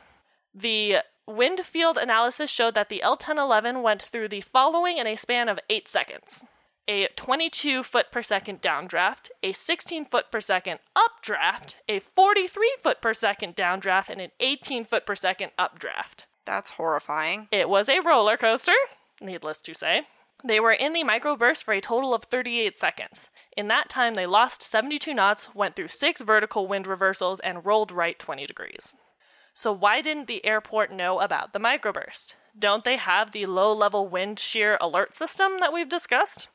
[0.52, 5.48] the wind field analysis showed that the L1011 went through the following in a span
[5.48, 6.44] of 8 seconds
[6.86, 13.00] a 22 foot per second downdraft, a 16 foot per second updraft, a 43 foot
[13.00, 16.26] per second downdraft, and an 18 foot per second updraft.
[16.44, 17.48] That's horrifying.
[17.50, 18.72] It was a roller coaster,
[19.20, 20.02] needless to say.
[20.46, 23.30] They were in the microburst for a total of 38 seconds.
[23.56, 27.90] In that time, they lost 72 knots, went through six vertical wind reversals, and rolled
[27.90, 28.94] right 20 degrees.
[29.54, 32.34] So, why didn't the airport know about the microburst?
[32.58, 36.48] Don't they have the low level wind shear alert system that we've discussed?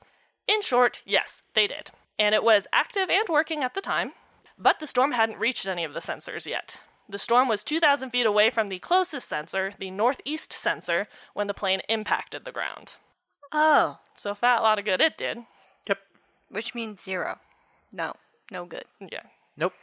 [0.50, 1.92] In short, yes, they did.
[2.18, 4.14] And it was active and working at the time,
[4.58, 6.82] but the storm hadn't reached any of the sensors yet.
[7.08, 11.54] The storm was 2,000 feet away from the closest sensor, the northeast sensor, when the
[11.54, 12.96] plane impacted the ground.
[13.52, 15.40] Oh, So, fat lot of good it did.
[15.88, 16.00] Yep.
[16.50, 17.38] which means zero.
[17.94, 18.14] No,
[18.52, 18.86] no good.
[19.00, 19.24] Yeah.
[19.56, 19.74] Nope.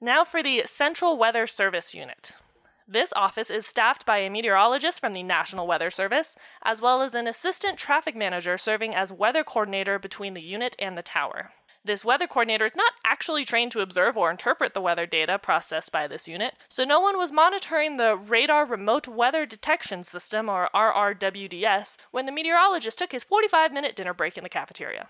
[0.00, 2.34] Now for the Central Weather Service Unit.
[2.90, 7.14] This office is staffed by a meteorologist from the National Weather Service, as well as
[7.14, 11.50] an assistant traffic manager serving as weather coordinator between the unit and the tower.
[11.84, 15.92] This weather coordinator is not actually trained to observe or interpret the weather data processed
[15.92, 20.70] by this unit, so no one was monitoring the Radar Remote Weather Detection System, or
[20.74, 25.08] RRWDS, when the meteorologist took his 45 minute dinner break in the cafeteria.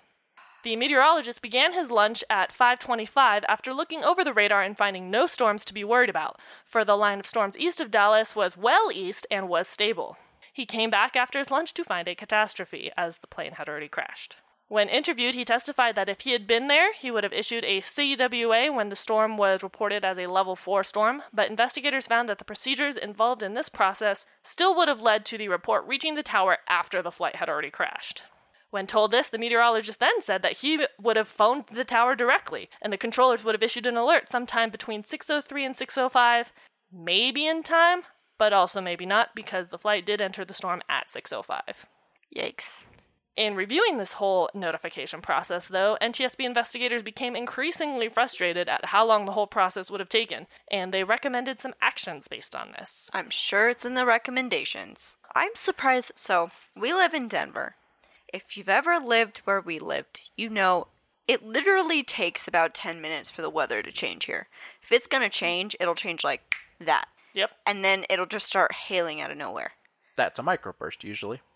[0.65, 5.27] The meteorologist began his lunch at 5:25 after looking over the radar and finding no
[5.27, 8.91] storms to be worried about, for the line of storms east of Dallas was well
[8.93, 10.17] east and was stable.
[10.53, 13.89] He came back after his lunch to find a catastrophe, as the plane had already
[13.89, 14.37] crashed.
[14.67, 17.81] When interviewed, he testified that if he had been there, he would have issued a
[17.81, 22.39] CWA when the storm was reported as a level 4 storm, but investigators found that
[22.39, 26.23] the procedures involved in this process still would have led to the report reaching the
[26.25, 28.25] tower after the flight had already crashed.
[28.71, 32.69] When told this, the meteorologist then said that he would have phoned the tower directly,
[32.83, 36.53] and the controllers would have issued an alert sometime between 6:03 and 6:05,
[36.93, 38.03] maybe in time,
[38.37, 41.87] but also maybe not because the flight did enter the storm at 6:05.
[42.37, 42.85] Yikes.
[43.37, 49.25] In reviewing this whole notification process, though, NTSB investigators became increasingly frustrated at how long
[49.25, 53.09] the whole process would have taken, and they recommended some actions based on this.
[53.15, 55.19] I'm sure it's in the recommendations.
[55.37, 56.13] I'm surprised.
[56.17, 57.77] So, we live in Denver.
[58.33, 60.89] If you've ever lived where we lived, you know
[61.27, 64.49] it literally takes about 10 minutes for the weather to change here.
[64.83, 67.07] If it's gonna change, it'll change like that.
[67.35, 67.51] Yep.
[67.67, 69.73] And then it'll just start hailing out of nowhere.
[70.17, 71.41] That's a microburst usually.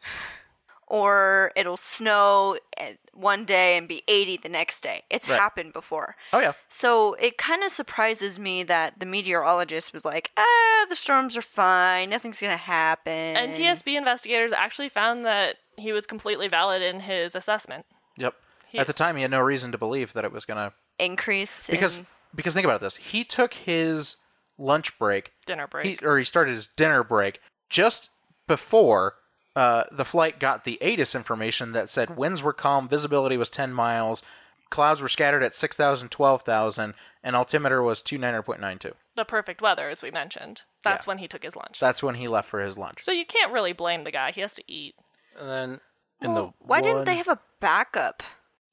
[0.89, 5.05] Or it'll snow eh, one day and be 80 the next day.
[5.09, 5.41] It's Right.
[5.41, 6.17] happened before.
[6.35, 6.53] Oh yeah.
[6.69, 11.41] So it kind of surprises me that the meteorologist was like, ah, the storms are
[11.41, 13.37] fine, nothing's gonna happen.
[13.37, 17.87] NTSB investigators actually found that he was completely valid in his assessment.
[18.17, 18.35] Yep.
[18.69, 21.69] He- At the time, he had no reason to believe that it was gonna increase
[21.69, 22.97] because in, because think about this.
[22.97, 24.17] He took his
[24.59, 26.01] lunch break Dinner break.
[26.01, 28.11] he, or he started his dinner break just
[28.47, 29.15] before
[29.57, 33.73] uh, the flight got the ATIS information that said winds were calm, visibility was 10
[33.73, 34.23] miles,
[34.71, 38.93] clouds were scattered at 6,000, 12,000, and altimeter was 290.92.
[39.17, 40.63] the perfect weather, as we mentioned.
[40.83, 41.09] That's Yeah.
[41.09, 41.79] when he took his lunch.
[41.81, 43.03] That's when he left for his lunch.
[43.03, 44.31] so you can't really blame the guy.
[44.33, 44.95] He has to eat.
[45.39, 45.81] And then
[46.21, 48.23] in Well, the why didn't they have a backup?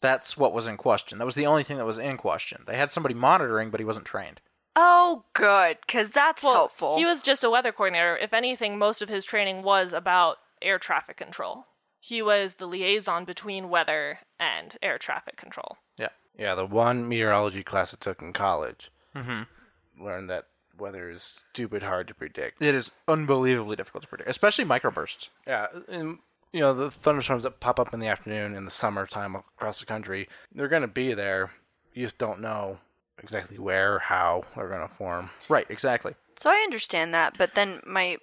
[0.01, 1.17] That's what was in question.
[1.17, 2.63] That was the only thing that was in question.
[2.67, 4.39] They had somebody monitoring, but he wasn't trained.
[4.75, 6.97] Oh, good, because that's Well, helpful.
[6.97, 8.15] he was just a weather coordinator.
[8.15, 11.65] If anything, most of his training was about air traffic control.
[11.99, 15.77] He was the liaison between weather and air traffic control.
[15.97, 16.09] Yeah.
[16.37, 20.05] Yeah, the one meteorology class I took in college Mm-hmm.
[20.05, 20.45] learned that
[20.77, 22.61] weather is stupid hard to predict.
[22.61, 25.27] It is unbelievably difficult to predict, especially microbursts.
[25.45, 26.19] Yeah, and
[26.51, 29.85] you know the thunderstorms that pop up in the afternoon in the summertime across the
[29.85, 31.51] country, they're going to be there.
[31.93, 32.79] You just don't know
[33.21, 35.29] exactly where or how they're going to form.
[35.49, 36.15] Right, exactly.
[36.37, 38.17] so I understand that, but then my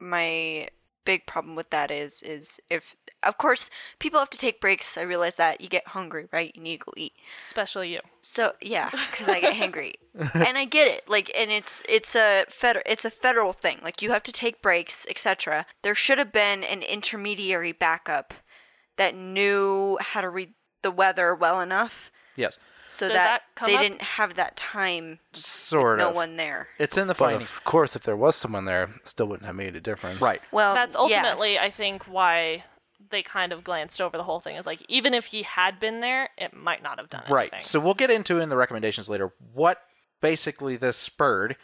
[0.00, 0.68] my
[1.08, 4.98] big problem with that is is if of course people have to take breaks.
[4.98, 6.52] I realize that you get hungry, right?
[6.54, 7.14] You need to go eat.
[7.46, 8.00] Especially you.
[8.20, 9.94] So yeah, because I get hangry,
[10.34, 11.08] and I get it.
[11.08, 13.78] Like, and it's it's a federal it's a federal thing.
[13.82, 15.64] Like, you have to take breaks, etc.
[15.80, 18.34] There should have been an intermediary backup
[18.98, 22.56] that knew how to read the weather well enough Yes,
[22.88, 23.80] so Does that, that they up?
[23.82, 25.18] didn't have that time.
[25.34, 26.14] sort no of.
[26.14, 26.68] No one there.
[26.78, 27.50] It's in the But findings.
[27.50, 30.20] of course, if there was someone there, it still wouldn't have made a difference.
[30.20, 30.40] Right.
[30.52, 31.62] Well, That's ultimately, yes.
[31.62, 32.64] I think, why
[33.10, 34.56] they kind of glanced over the whole thing.
[34.56, 37.50] Is like, even if he had been there, it might not have done Right.
[37.52, 37.60] anything.
[37.66, 39.82] So we'll get into in the recommendations later what
[40.20, 41.56] basically this spurred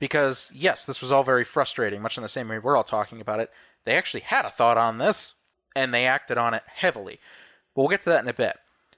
[0.00, 3.20] because yes, this was all very frustrating, much in the same way we're all talking
[3.20, 3.50] about it.
[3.84, 5.34] They actually had a thought on this
[5.76, 7.20] and they acted on it heavily.
[7.74, 8.56] But we'll get to that in a bit.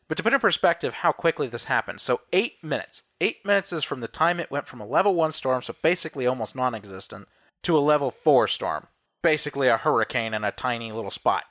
[0.09, 3.03] But to put in perspective how quickly this happened, so eight minutes.
[3.21, 6.27] Eight minutes is from the time it went from a level one storm, so basically
[6.27, 7.29] almost non existent,
[7.63, 8.87] to a level four storm.
[9.23, 11.45] Basically a hurricane in a tiny little spot.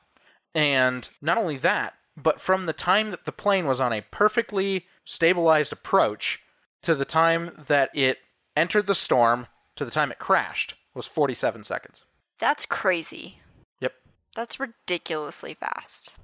[0.53, 4.85] And not only that, but from the time that the plane was on a perfectly
[5.03, 6.41] stabilized approach
[6.81, 8.19] to the time that it
[8.55, 12.03] entered the storm to the time it crashed was 47 seconds.
[12.39, 13.39] that's crazy.
[13.81, 13.93] Yep.
[14.33, 16.15] That's ridiculously fast.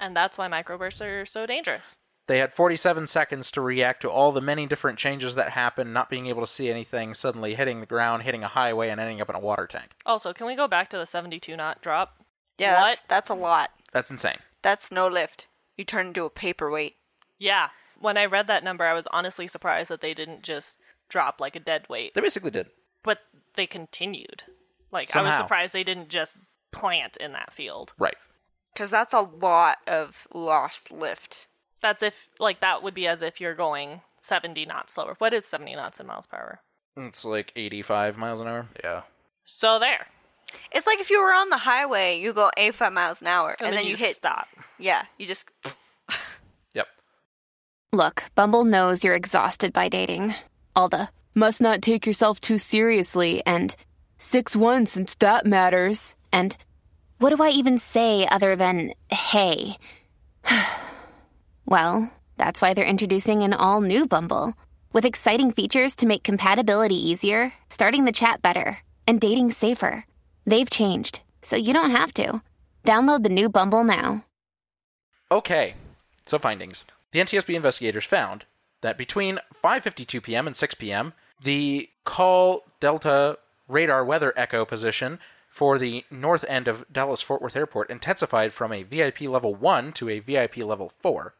[0.00, 0.06] Yep.
[0.06, 1.98] and that's why microbursts are so dangerous.
[2.26, 6.08] They had 47 seconds to react to all the many different changes that happened, not
[6.08, 9.28] being able to see anything, suddenly hitting the ground, hitting a highway, and ending up
[9.28, 9.90] in a water tank.
[10.06, 12.16] Also, can we go back to the 72 knot drop?
[12.56, 12.86] Yeah, What?
[12.88, 13.70] That's, that's a lot.
[13.92, 14.38] That's insane.
[14.62, 15.48] That's no lift.
[15.76, 16.96] You turn into a paperweight.
[17.38, 17.70] Yeah.
[17.98, 21.56] When I read that number, I was honestly surprised that they didn't just drop like
[21.56, 22.68] a dead weight, They basically did.
[23.02, 23.18] but
[23.56, 24.44] they continued.
[24.92, 26.36] Like I was surprised they didn't just
[26.70, 27.92] plant in that field.
[27.98, 28.16] Right.
[28.72, 31.46] Because that's a lot of lost lift.
[31.82, 35.14] That's if like that would be as if you're going 70 knots slower.
[35.18, 36.60] What is 70 knots in miles per hour?
[36.96, 38.68] It's like 85 miles an hour.
[38.82, 39.02] Yeah.
[39.44, 40.06] So there.
[40.72, 43.76] It's like if you were on the highway, you go 85 miles an hour, and,
[43.76, 44.16] then, you hit.
[44.16, 44.48] stop.
[44.78, 45.44] Yeah, you just.
[46.74, 46.86] Yep.
[47.92, 50.34] Look, Bumble knows you're exhausted by dating.
[50.76, 53.74] All the must not take yourself too seriously and
[54.18, 56.14] 6 1 since that matters.
[56.32, 56.56] And
[57.20, 59.76] what do I even say other than hey?
[61.66, 64.54] well, that's why they're introducing an all new Bumble
[64.94, 70.06] with exciting features to make compatibility easier, starting the chat better, and dating safer.
[70.46, 72.40] They've changed, so you don't have to.
[72.84, 74.24] Download the new Bumble now.
[75.30, 75.74] Okay,
[76.24, 76.84] so findings.
[77.12, 78.46] The NTSB investigators found
[78.80, 80.46] that between 5:52 p.m.
[80.46, 83.36] and 6 p.m., the call Delta
[83.68, 85.18] radar weather echo position
[85.50, 89.92] for the north end of Dallas Fort Worth Airport intensified from a VIP level 1
[89.94, 91.34] to a VIP level 4.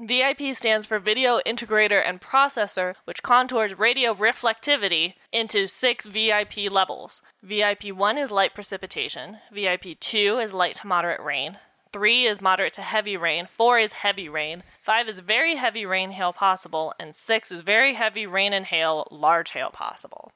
[0.00, 7.22] VIP stands for Video Integrator and Processor, which contours radio reflectivity into six VIP levels.
[7.42, 11.58] VIP 1 is light precipitation, VIP 2 is light to moderate rain,
[11.92, 16.10] 3 is moderate to heavy rain, 4 is heavy rain, 5 is very heavy rain
[16.12, 20.32] hail possible, and 6 is very heavy rain and hail, large hail possible.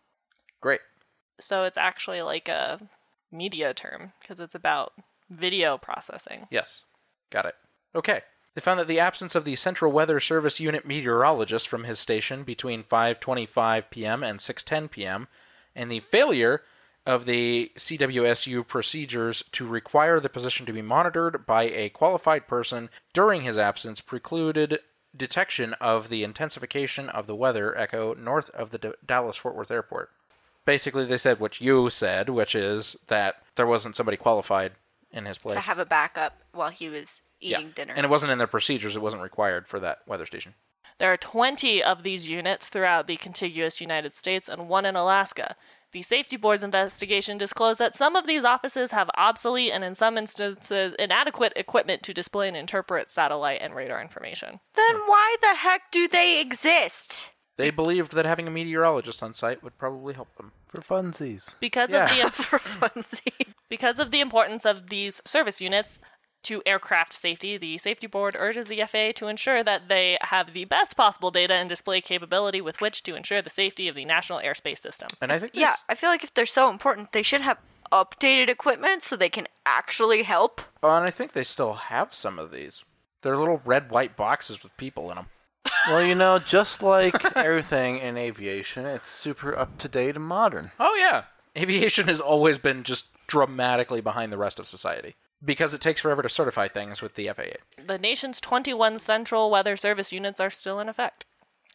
[0.60, 0.80] Great.
[1.40, 2.78] So it's actually like a
[3.30, 4.92] media term because it's about
[5.30, 6.46] video processing.
[6.50, 6.84] Yes.
[7.30, 7.54] Got it.
[7.94, 8.22] Okay.
[8.54, 12.42] They found that the absence of the Central Weather Service unit meteorologist from his station
[12.42, 14.22] between 5:25 p.m.
[14.22, 15.28] and 6:10 p.m.
[15.74, 16.62] and the failure
[17.04, 22.88] of the CWSU procedures to require the position to be monitored by a qualified person
[23.12, 24.80] during his absence precluded
[25.16, 29.70] detection of the intensification of the weather echo north of the D- Dallas Fort Worth
[29.70, 30.10] airport.
[30.66, 34.72] Basically, they said what you said, which is that there wasn't somebody qualified
[35.10, 35.54] in his place.
[35.54, 37.94] to have a backup while he was eating dinner.
[37.96, 40.54] And it wasn't in their procedures, it wasn't required for that weather station.
[40.98, 45.54] There are 20 of these units throughout the contiguous United States and one in Alaska.
[45.92, 50.18] The Safety Board's investigation disclosed that some of these offices have obsolete and, in some
[50.18, 54.60] instances, inadequate equipment to display and interpret satellite and radar information.
[54.74, 57.30] then why the heck do they exist?
[57.56, 60.52] They believed that having a meteorologist on site would probably help them.
[60.68, 61.58] For funsies.
[61.60, 62.04] Because Yeah.
[62.26, 63.46] of the For funsies.
[63.68, 66.00] because of the importance of these service units
[66.42, 70.64] to aircraft safety, the Safety Board urges the FAA to ensure that they have the
[70.66, 74.38] best possible data and display capability with which to ensure the safety of the national
[74.40, 75.08] airspace system.
[75.20, 77.58] And I think Yeah, this- I feel like if they're so important, they should have
[77.90, 80.60] updated equipment so they can actually help.
[80.82, 82.84] oh, and I think they still have some of these.
[83.22, 85.26] They're little red white boxes with people in them.
[85.88, 90.70] Well, you know, just like everything in aviation, it's super up to date and modern.
[90.80, 91.24] Oh yeah,
[91.56, 96.22] aviation has always been just dramatically behind the rest of society because it takes forever
[96.22, 97.56] to certify things with the FAA.
[97.84, 101.24] The nation's 21 Central Weather Service units are still in effect.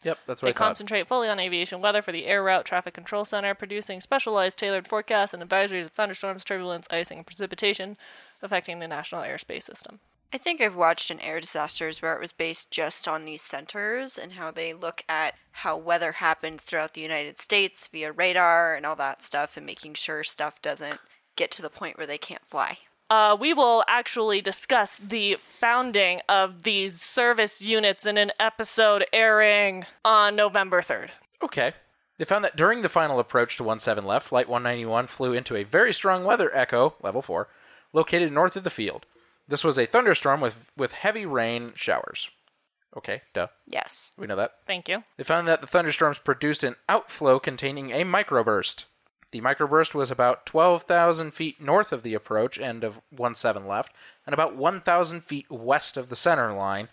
[0.04, 0.64] Yep, that's what They I thought.
[0.64, 4.88] concentrate fully on aviation weather for the Air Route Traffic Control Center, producing specialized tailored
[4.88, 7.96] forecasts and advisories of thunderstorms, turbulence, icing, and precipitation
[8.42, 10.00] affecting the national airspace system.
[10.34, 14.16] I think I've watched an air disasters where it was based just on these centers
[14.16, 18.86] and how they look at how weather happens throughout the United States via radar and
[18.86, 20.98] all that stuff and making sure stuff doesn't
[21.36, 22.78] get to the point where they can't fly.
[23.10, 29.84] Uh, we will actually discuss the founding of these service units in an episode airing
[30.02, 31.10] on November 3rd.
[31.42, 31.74] Okay.
[32.16, 35.64] They found that during the final approach to 17 left, Flight 191 flew into a
[35.64, 37.48] very strong weather echo, level 4,
[37.92, 39.04] located north of the field.
[39.52, 42.30] This was a thunderstorm with, with heavy rain showers.
[42.96, 43.48] Okay, duh.
[43.66, 44.12] Yes.
[44.16, 44.52] We know that.
[44.66, 45.04] Thank you.
[45.18, 48.84] They found that the thunderstorms produced an outflow containing a microburst.
[49.30, 53.92] The microburst was about 12,000 feet north of the approach end of 17 left,
[54.24, 56.88] and about 1,000 feet west of the center line,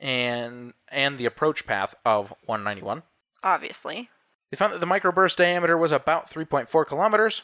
[0.00, 3.04] and and the approach path of 191.
[3.44, 4.10] Obviously.
[4.50, 7.42] They found that the microburst diameter was about 3.4 kilometers.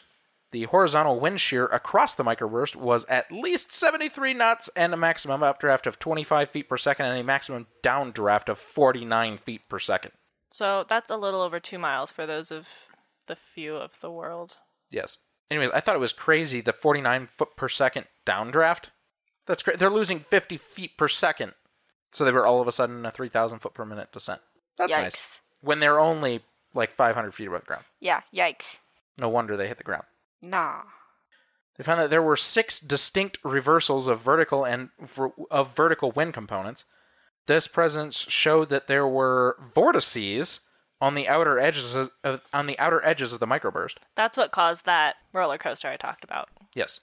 [0.51, 5.43] The horizontal wind shear across the microburst was at least 73 knots and a maximum
[5.43, 10.11] updraft of 25 feet per second and a maximum downdraft of 49 feet per second.
[10.49, 12.67] So that's a little over two miles for those of
[13.27, 14.57] the few of the world.
[14.89, 15.17] Yes.
[15.49, 18.85] Anyways, I thought it was crazy the 49 foot per second downdraft.
[19.47, 19.79] That's great.
[19.79, 21.53] They're losing 50 feet per second.
[22.11, 24.41] So they were all of a sudden a 3,000 foot per minute descent.
[24.77, 25.15] That's nice.
[25.15, 25.39] Yikes.
[25.61, 26.41] When they're only
[26.73, 27.85] like 500 feet above the ground.
[28.01, 28.79] Yeah, yikes.
[29.17, 30.03] No wonder they hit the ground.
[30.41, 30.81] Nah.
[31.77, 34.89] They found that there were six distinct reversals of vertical and
[35.49, 36.85] of vertical wind components.
[37.47, 40.59] This presence showed that there were vortices
[40.99, 43.95] on the outer edges of, of- on the outer edges of the microburst.
[44.15, 46.49] That's what caused that roller coaster I talked about.
[46.75, 46.99] Yes.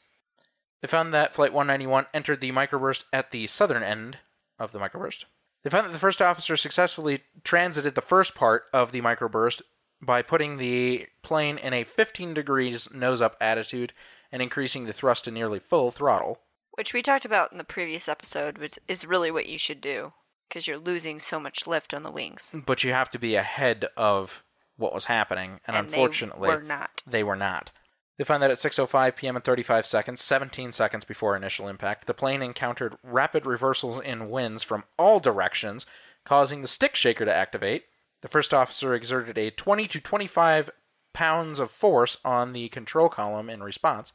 [0.81, 4.19] They found that Flight 191 entered the microburst at the southern end
[4.59, 5.25] of the microburst.
[5.65, 9.63] They found that the first officer successfully transited the first part of the microburst
[10.01, 13.93] by putting the plane in a 15 degrees nose up attitude
[14.31, 16.41] and increasing the thrust to nearly full throttle.
[16.73, 20.13] Which we talked about in the previous episode, which is really what you should do
[20.49, 22.55] because you're losing so much lift on the wings.
[22.67, 24.43] But you have to be ahead of
[24.77, 27.03] what was happening, and, And they unfortunately, were not.
[27.07, 27.71] They were not.
[28.17, 29.37] They found that at 6:05 p.m.
[29.37, 34.63] and 35 seconds, 17 seconds before initial impact, the plane encountered rapid reversals in winds
[34.63, 35.87] from all directions,
[36.25, 37.85] causing the stick shaker to activate.
[38.21, 40.71] The first officer exerted a 20 to 25
[41.13, 44.13] pounds of force on the control column in response.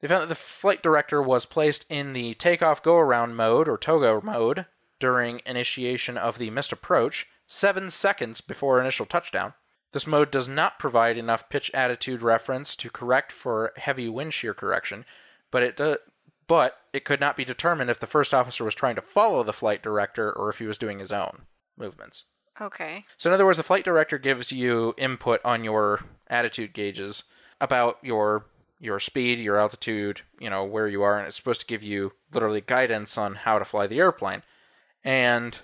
[0.00, 3.76] They found that the flight director was placed in the takeoff go around mode or
[3.76, 4.66] toga mode
[4.98, 9.54] during initiation of the missed approach, seven seconds before initial touchdown.
[9.92, 14.54] This mode does not provide enough pitch attitude reference to correct for heavy wind shear
[14.54, 15.04] correction,
[15.50, 16.00] but it
[16.46, 19.52] but it could not be determined if the first officer was trying to follow the
[19.52, 21.42] flight director or if he was doing his own
[21.76, 22.24] movements.
[22.60, 23.04] Okay.
[23.16, 27.24] So, in other words, the flight director gives you input on your attitude gauges
[27.60, 28.46] about your
[28.78, 32.12] your speed, your altitude, you know, where you are, and it's supposed to give you
[32.32, 34.42] literally guidance on how to fly the airplane.
[35.04, 35.58] And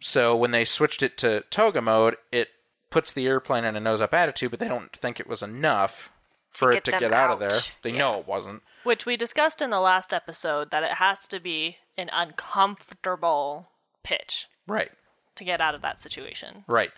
[0.00, 2.48] so when they switched it to toga mode, it
[2.88, 6.12] puts the airplane in a nose up attitude, but they don't think it was enough
[6.52, 7.60] for it to get out, of there.
[7.82, 7.98] They Yeah.
[7.98, 8.62] know it wasn't.
[8.84, 13.70] Which we discussed in the last episode that it has to be an uncomfortable
[14.02, 14.92] pitch Right.
[15.40, 16.64] To get out of that situation.
[16.68, 16.90] Right.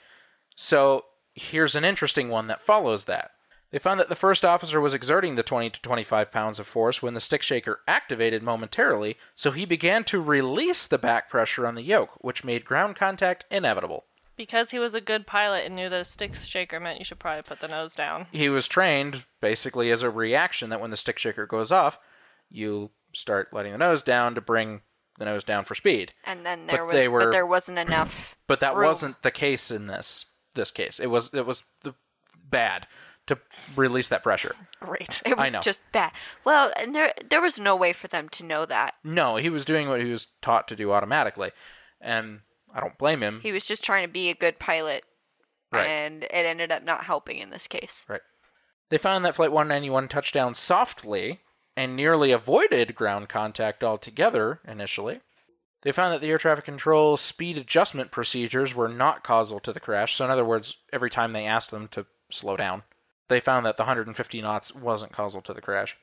[0.55, 3.31] So here's an interesting one that follows that.
[3.71, 7.01] They found that the first officer was exerting the 20 to 25 pounds of force
[7.01, 11.75] when the stick shaker activated momentarily, so he began to release the back pressure on
[11.75, 14.05] the yoke, which made ground contact inevitable.
[14.37, 17.19] Because he was a good pilot and knew that a stick shaker meant you should
[17.19, 18.27] probably put the nose down.
[18.31, 21.99] He was trained basically as a reaction that when the stick shaker goes off,
[22.51, 24.83] you start letting the nose down to bring
[25.19, 26.13] the was down for speed.
[26.25, 28.37] And then But there was, they were- but there wasn't enough.
[28.49, 28.89] But that room.
[28.89, 31.01] wasn't the case in this this case.
[31.01, 31.95] It was it was the
[32.51, 32.87] bad
[33.27, 33.39] to
[33.77, 34.55] release that pressure.
[34.81, 35.23] Great.
[35.25, 35.61] It was I know.
[35.61, 36.13] just bad.
[36.45, 38.95] Well, and there there was no way for them to know that.
[39.05, 41.53] No, he was doing what he was taught to do automatically,
[42.01, 42.41] and
[42.75, 43.41] I don't blame him.
[43.43, 45.05] He was just trying to be a good pilot,
[45.73, 45.87] Right.
[45.87, 48.05] and it ended up not helping in this case.
[48.09, 48.21] Right.
[48.91, 51.41] They found that Flight 191 touched down softly
[51.77, 55.21] and nearly avoided ground contact altogether initially.
[55.83, 59.81] They found that the air traffic control speed adjustment procedures were not causal to the
[59.81, 60.15] crash.
[60.15, 62.85] So, in other words, every time they asked them to slow down,
[63.29, 65.97] they found that the 150 knots wasn't causal to the crash.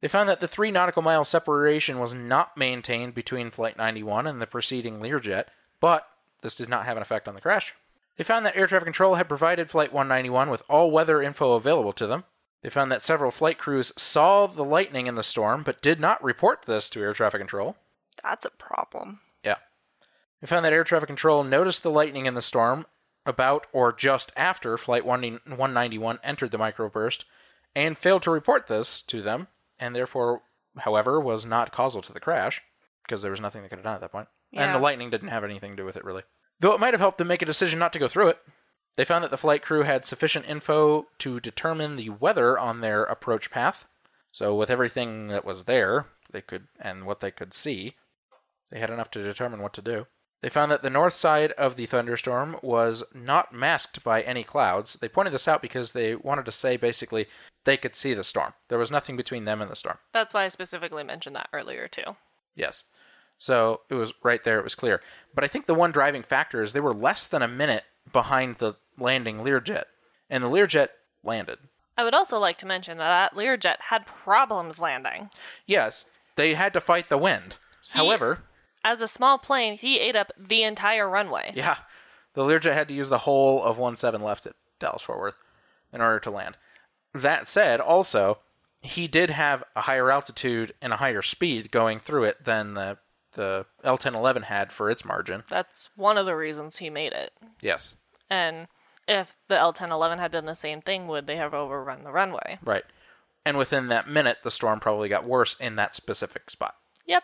[0.00, 4.40] They found that the three nautical mile separation was not maintained between Flight 91 and
[4.40, 5.46] the preceding Learjet,
[5.80, 6.06] but
[6.42, 7.74] this did not have an effect on the crash.
[8.16, 11.92] They found that air traffic control had provided Flight 191 with all weather info available
[11.94, 12.24] to them.
[12.62, 16.22] They found that several flight crews saw the lightning in the storm but did not
[16.22, 17.76] report this to air traffic control.
[18.22, 19.20] That's a problem.
[19.44, 19.56] Yeah.
[20.40, 22.86] They found that air traffic control noticed the lightning in the storm
[23.24, 27.24] about or just after Flight 191 entered the microburst
[27.74, 29.48] and failed to report this to them,
[29.78, 30.42] and therefore,
[30.78, 32.62] however, was not causal to the crash
[33.02, 34.28] because there was nothing they could have done at that point.
[34.50, 34.64] Yeah.
[34.64, 36.22] And the lightning didn't have anything to do with it, really.
[36.60, 38.38] Though it might have helped them make a decision not to go through it.
[38.96, 43.04] They found that the flight crew had sufficient info to determine the weather on their
[43.04, 43.84] approach path.
[44.32, 47.94] So, with everything that was there, they could and what they could see,
[48.70, 50.06] they had enough to determine what to do.
[50.42, 54.94] They found that the north side of the thunderstorm was not masked by any clouds.
[54.94, 57.26] They pointed this out because they wanted to say basically
[57.64, 58.52] they could see the storm.
[58.68, 59.98] There was nothing between them and the storm.
[60.12, 62.16] That's why I specifically mentioned that earlier, too.
[62.54, 62.84] Yes.
[63.38, 65.02] So it was right there, it was clear.
[65.34, 68.56] But I think the one driving factor is they were less than a minute behind
[68.58, 69.84] the landing Learjet.
[70.28, 70.88] And the Learjet
[71.22, 71.58] landed.
[71.96, 75.30] I would also like to mention that that Learjet had problems landing.
[75.66, 76.04] Yes,
[76.36, 77.56] they had to fight the wind.
[77.92, 78.40] However,
[78.84, 81.52] As a small plane, he ate up the entire runway.
[81.54, 81.78] yeah,
[82.34, 85.36] the Learjet had to use the whole of 1-7 left at Dallas Fort Worth
[85.92, 86.56] in order to land.
[87.14, 88.38] That said, also,
[88.82, 92.98] he did have a higher altitude and a higher speed going through it than the
[93.32, 95.44] the L1011 had for its margin.
[95.50, 97.32] That's one of the reasons he made it.
[97.60, 97.94] Yes.
[98.30, 98.66] And
[99.08, 102.58] if the L1011 had done the same thing, would they have overrun the runway?
[102.64, 102.84] Right.
[103.44, 106.74] And within that minute, the storm probably got worse in that specific spot.
[107.06, 107.22] Yep.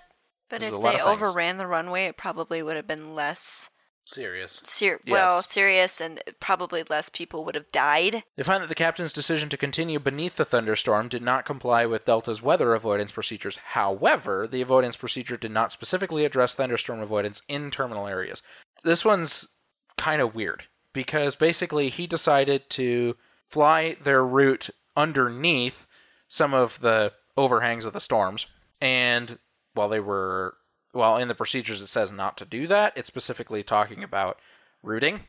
[0.49, 3.70] But There's if they overran the runway, it probably would have been less
[4.05, 4.61] Serious.
[4.64, 5.12] ser- Yes.
[5.12, 8.24] well serious, and probably less people would have died.
[8.37, 12.05] They find that the captain's decision to continue beneath the thunderstorm did not comply with
[12.05, 13.57] Delta's weather avoidance procedures.
[13.57, 18.43] However, the avoidance procedure did not specifically address thunderstorm avoidance in terminal areas.
[18.85, 19.49] This one's
[19.97, 23.16] kind of weird because basically he decided to
[23.49, 25.86] fly their route underneath
[26.28, 28.47] some of the overhangs of the storms.
[28.80, 29.38] And
[29.74, 30.57] while they were,
[30.93, 34.38] well, in the procedures it says not to do that, it's specifically talking about
[34.82, 35.20] routing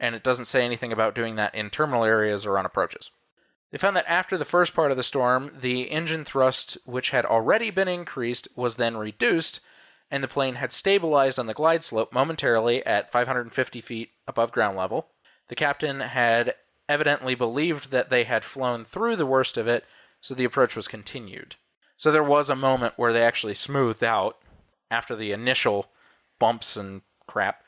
[0.00, 3.10] and it doesn't say anything about doing that in terminal areas or on approaches.
[3.70, 7.24] They found that after the first part of the storm, the engine thrust, which had
[7.24, 9.60] already been increased, was then reduced,
[10.10, 14.76] and the plane had stabilized on the glide slope momentarily at 550 feet above ground
[14.76, 15.08] level.
[15.48, 16.54] The captain had
[16.88, 19.84] evidently believed that they had flown through the worst of it,
[20.20, 21.56] so the approach was continued.
[21.96, 24.38] So there was a moment where they actually smoothed out
[24.90, 25.90] after the initial
[26.38, 27.62] bumps and crap.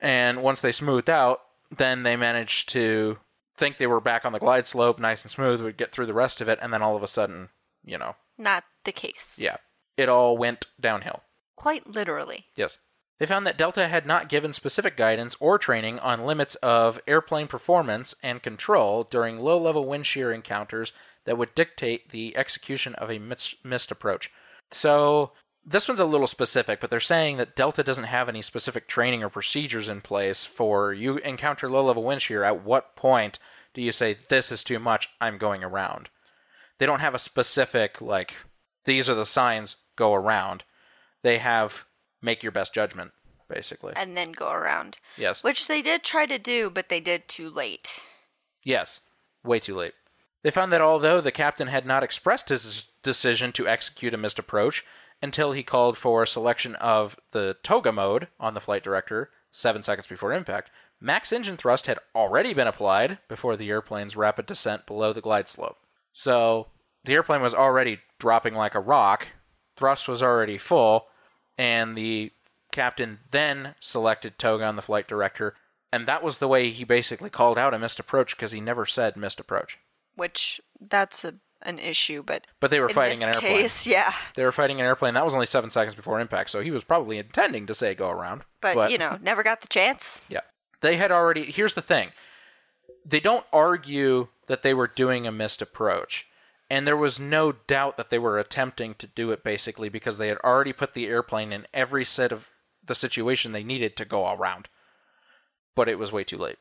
[0.00, 1.40] And once they smoothed out,
[1.76, 3.18] then they managed to
[3.56, 6.14] think they were back on the glide slope, nice and smooth, would get through the
[6.14, 7.48] rest of it, and then all of a sudden,
[7.84, 9.38] you know, Not the case.
[9.40, 9.56] yeah,
[9.96, 11.22] it all went downhill.
[11.56, 12.46] Quite literally.
[12.56, 12.78] Yes.
[13.18, 17.46] They found that Delta had not given specific guidance or training on limits of airplane
[17.46, 20.92] performance and control during low level wind shear encounters
[21.24, 24.30] that would dictate the execution of a mis- missed approach.
[24.70, 25.32] So
[25.64, 29.22] this one's a little specific, but they're saying that Delta doesn't have any specific training
[29.22, 32.44] or procedures in place for you encounter low level wind shear.
[32.44, 33.38] At what point
[33.72, 35.08] do you say this is too much?
[35.20, 36.08] I'm going around.
[36.78, 38.34] They don't have a specific like
[38.84, 39.76] these are the signs.
[39.96, 40.64] Go around.
[41.24, 41.86] They have
[42.22, 43.10] make your best judgment
[43.48, 43.92] basically.
[43.96, 44.98] And then go around.
[45.16, 45.42] Yes.
[45.44, 48.00] Which they did try to do, but they did too late.
[48.62, 49.00] Yes,
[49.44, 49.92] way too late.
[50.42, 54.38] They found that although the captain had not expressed his decision to execute a missed
[54.38, 54.84] approach
[55.22, 59.82] until he called for a selection of the toga mode on the flight director seven
[59.82, 60.70] seconds before impact,
[61.00, 65.48] max engine thrust had already been applied before the airplane's rapid descent below the glide
[65.48, 65.78] slope.
[66.12, 66.68] So
[67.04, 69.28] the airplane was already dropping like a rock,
[69.76, 71.06] thrust was already full,
[71.58, 72.32] and the
[72.72, 75.54] captain then selected toga on the flight director
[75.94, 78.84] and that was the way he basically called out a missed approach because he never
[78.84, 79.78] said missed approach.
[80.16, 83.56] Which that's a an issue, but But they were in fighting an airplane.
[83.58, 84.12] case, yeah.
[84.34, 85.14] They were fighting an airplane.
[85.14, 88.10] That was only seven seconds before impact, so he was probably intending to say go
[88.10, 88.42] around.
[88.60, 90.24] But, you know, never got the chance.
[90.28, 90.40] Yeah.
[90.80, 91.44] They had already.
[91.44, 92.10] Here's the thing
[93.06, 96.26] they don't argue that they were doing a missed approach.
[96.74, 100.26] And there was no doubt that they were attempting to do it basically because they
[100.26, 102.50] had already put the airplane in every set of
[102.84, 104.68] the situation they needed to go around.
[105.76, 106.58] But it was way too late.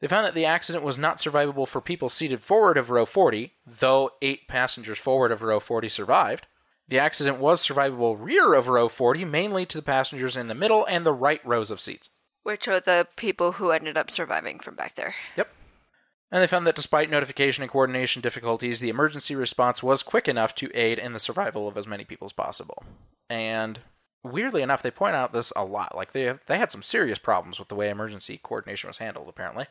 [0.00, 3.52] They found that the accident was not survivable for people seated forward of row 40,
[3.64, 6.48] though eight passengers forward of row 40 survived.
[6.88, 10.84] The accident was survivable rear of row 40, mainly to the passengers in the middle
[10.86, 12.10] and the right rows of seats.
[12.42, 15.14] Which are the people who ended up surviving from back there.
[15.36, 15.54] Yep.
[16.32, 20.54] And they found that despite notification and coordination difficulties, the emergency response was quick enough
[20.56, 22.82] to aid in the survival of as many people as possible.
[23.28, 23.80] And
[24.24, 25.94] weirdly enough, they point out this a lot.
[25.94, 29.66] Like they they had some serious problems with the way emergency coordination was handled, apparently,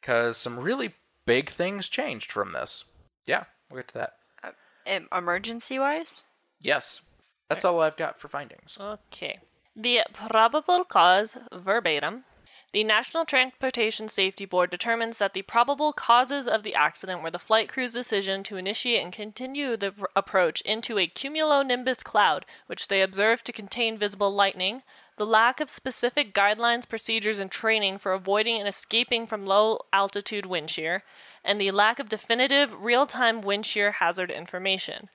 [0.00, 0.94] because some really
[1.26, 2.82] big things changed from this.
[3.24, 4.12] Yeah, we'll get to that.
[4.42, 4.50] Uh,
[4.84, 6.24] em- emergency wise?
[6.60, 7.02] Yes,
[7.48, 8.76] that's all I've got for findings.
[8.80, 9.38] Okay.
[9.76, 12.24] The probable cause, verbatim.
[12.70, 17.38] The National Transportation Safety Board determines that the probable causes of the accident were the
[17.38, 23.00] flight crew's decision to initiate and continue the approach into a cumulonimbus cloud, which they
[23.00, 24.82] observed to contain visible lightning,
[25.16, 30.44] the lack of specific guidelines, procedures, and training for avoiding and escaping from low altitude
[30.44, 31.04] wind shear,
[31.42, 35.08] and the lack of definitive real time wind shear hazard information.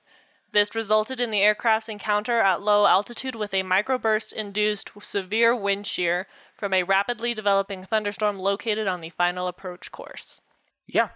[0.54, 5.84] This resulted in the aircraft's encounter at low altitude with a microburst induced severe wind
[5.84, 10.40] shear from a rapidly developing thunderstorm located on the final approach course.
[10.86, 11.08] Yeah,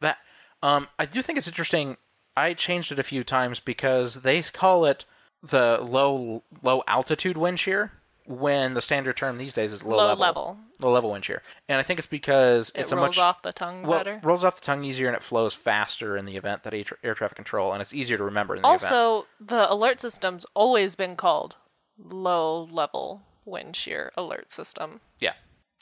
[0.00, 0.18] that.
[0.62, 1.96] Um, I do think it's interesting.
[2.36, 5.04] I changed it a few times because they call it
[5.42, 7.92] the low low altitude wind shear
[8.26, 10.18] when the standard term these days is low, Low level.
[10.22, 10.58] level.
[10.80, 13.42] Low level wind shear, and I think it's because It it's a rolls much off
[13.42, 14.20] the tongue well better.
[14.24, 17.14] rolls off the tongue easier and it flows faster in the event that air, air
[17.14, 18.82] traffic control, and it's easier to remember in the event.
[18.90, 21.56] Also, the alert system's always been called
[21.98, 25.00] low level wind shear alert system.
[25.18, 25.34] Yeah,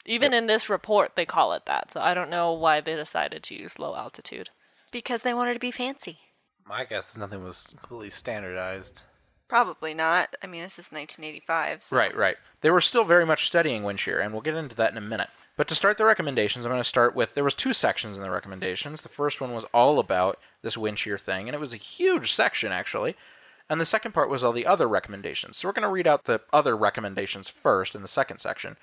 [0.05, 1.91] Even in this report, they call it that.
[1.91, 4.49] So I don't know why they decided to use low altitude.
[4.91, 6.19] Because they wanted to be fancy.
[6.65, 9.03] My guess is nothing was completely standardized.
[9.47, 10.35] Probably not.
[10.41, 11.83] I mean, this is 1985.
[11.83, 11.97] So.
[11.97, 12.37] Right, right.
[12.61, 15.01] They were still very much studying wind shear, and we'll get into that in a
[15.01, 15.29] minute.
[15.55, 18.23] But to start the recommendations, I'm going to start with there was two sections in
[18.23, 19.01] the recommendations.
[19.01, 22.31] The first one was all about this wind shear thing, and it was a huge
[22.31, 23.15] section actually.
[23.69, 25.57] And the second part was all the other recommendations.
[25.57, 28.77] So we're going to read out the other recommendations first in the second section,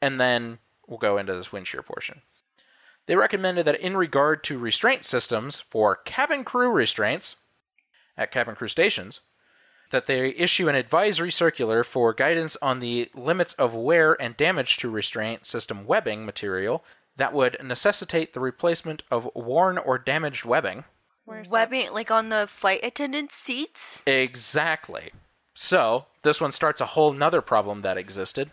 [0.00, 2.22] and then we'll go into this wind shear portion.
[3.06, 7.36] They recommended that in regard to restraint systems for cabin crew restraints
[8.16, 9.20] at cabin crew stations,
[9.90, 14.76] that they issue an advisory circular for guidance on the limits of wear and damage
[14.78, 16.84] to restraint system webbing material
[17.16, 20.84] that would necessitate the replacement of worn or damaged webbing.
[21.28, 21.70] Where's that?
[21.70, 24.02] Webbing, like on the flight attendant seats?
[24.06, 25.10] Exactly.
[25.54, 28.50] So, this one starts a whole nother problem that existed,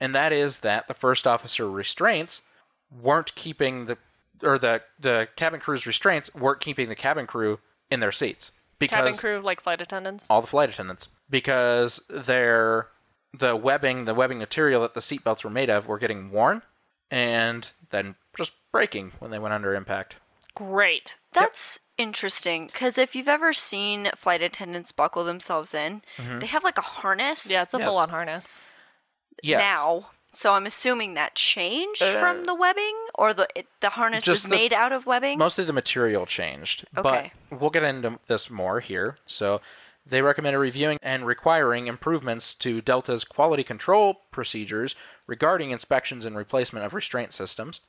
[0.00, 2.42] and that is that the first officer restraints
[2.90, 3.98] weren't keeping the
[4.42, 7.58] or the the cabin crew's restraints weren't keeping the cabin crew
[7.90, 10.26] in their seats because Cabin crew, like flight attendants.
[10.28, 12.88] all the flight attendants because their
[13.32, 16.62] the webbing the webbing material that the seatbelts were made of were getting worn
[17.10, 20.16] and then just breaking when they went under impact.
[20.54, 21.16] Great.
[21.32, 26.02] That's interesting because if you've ever seen flight attendants buckle themselves in,
[26.38, 27.50] they have like a harness.
[27.50, 27.88] Yeah, it's a Yes.
[27.88, 28.60] full on harness.
[29.42, 29.60] Yes.
[29.60, 34.26] Now, so I'm assuming that changed Uh, from the webbing, or the it, the harness
[34.26, 35.38] was the- made out of webbing.
[35.38, 37.32] Mostly the material changed, Okay.
[37.50, 39.18] but we'll get into this more here.
[39.26, 39.60] So
[40.04, 44.94] they recommended reviewing and requiring improvements to Delta's quality control procedures
[45.26, 47.80] regarding inspections and replacement of restraint systems.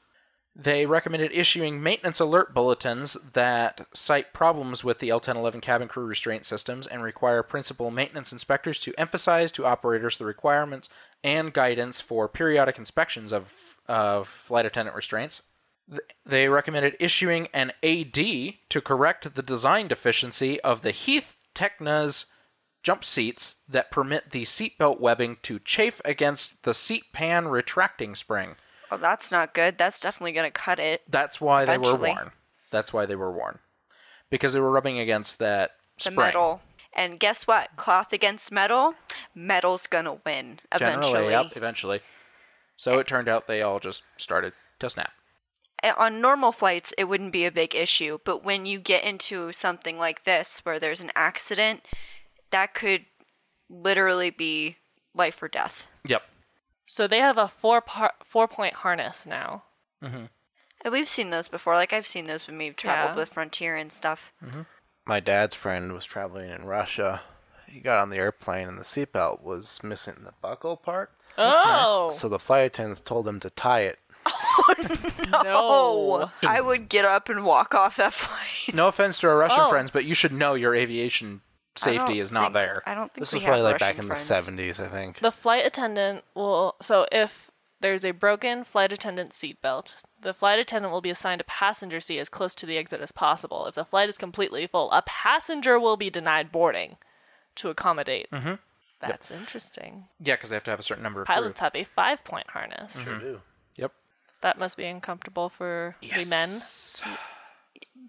[0.59, 6.47] They recommended issuing maintenance alert bulletins that cite problems with the L1011 cabin crew restraint
[6.47, 10.89] systems and require principal maintenance inspectors to emphasize to operators the requirements
[11.23, 13.53] and guidance for periodic inspections of,
[13.87, 15.43] of flight attendant restraints.
[16.25, 22.25] They recommended issuing an AD to correct the design deficiency of the Heath Tecna's
[22.81, 28.55] jump seats that permit the seatbelt webbing to chafe against the seat pan retracting spring.
[28.91, 29.77] Oh, that's not good.
[29.77, 31.03] That's definitely going to cut it.
[31.09, 32.31] That's why they were worn.
[32.71, 33.59] That's why they were worn.
[34.29, 35.71] Because they were rubbing against that
[36.03, 36.61] The metal.
[36.93, 37.75] And guess what?
[37.75, 38.95] Cloth against metal,
[39.35, 41.27] metal's going to win eventually.
[41.27, 42.01] Generally, yep, eventually.
[42.75, 45.11] So it turned out they all just started to snap.
[45.97, 49.99] On normal flights it wouldn't be a big issue but when you get into something
[49.99, 51.87] like this where there's an accident
[52.49, 53.05] that could
[53.69, 54.77] literally be
[55.13, 56.23] life or death Yep.
[56.87, 59.63] So they have a four par- four point harness now.
[60.03, 60.25] Mm-hmm.
[60.83, 63.21] and we've seen those before like i've seen those when we've traveled Yeah.
[63.21, 64.61] with frontier and stuff mm-hmm.
[65.07, 67.21] My dad's friend was traveling in Russia.
[67.65, 71.11] He got on the airplane and the seatbelt was missing the buckle part.
[71.37, 73.99] Oh So the flight attendants told him to tie it.
[74.59, 74.73] Oh,
[75.31, 75.41] no!
[75.45, 79.61] oh i would get up and walk off that flight No offense to our Russian
[79.61, 79.69] Oh.
[79.69, 81.41] friends, but you should know your aviation I don't
[81.77, 82.83] safety is not think- there.
[82.85, 84.27] i don't think This we was have probably like Russian back in friends.
[84.27, 85.19] the 70s, I think.
[85.19, 86.75] The flight attendant will.
[86.81, 91.43] So if there's a broken flight attendant seatbelt, the flight attendant will be assigned a
[91.43, 93.65] passenger seat as close to the exit as possible.
[93.67, 96.97] If the flight is completely full, a passenger will be denied boarding
[97.55, 98.29] to accommodate.
[98.31, 98.53] Mm-hmm.
[98.99, 100.05] That's interesting.
[100.19, 101.65] Yeah, because they have to have a certain number of Pilots crew.
[101.65, 102.93] have a five point harness.
[103.05, 103.41] They do.
[103.75, 103.91] Yep.
[104.41, 106.49] That must be uncomfortable for the men.
[106.49, 107.03] It's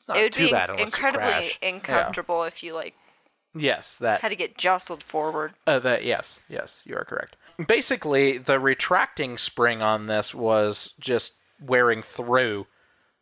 [0.08, 1.58] not it would too be bad unless you incredibly crash.
[1.62, 2.94] uncomfortable if you like
[3.54, 7.36] Yes, that had to get jostled forward Uh, that yes, yes, you are correct.
[7.66, 12.66] Basically, the retracting spring on this was just wearing through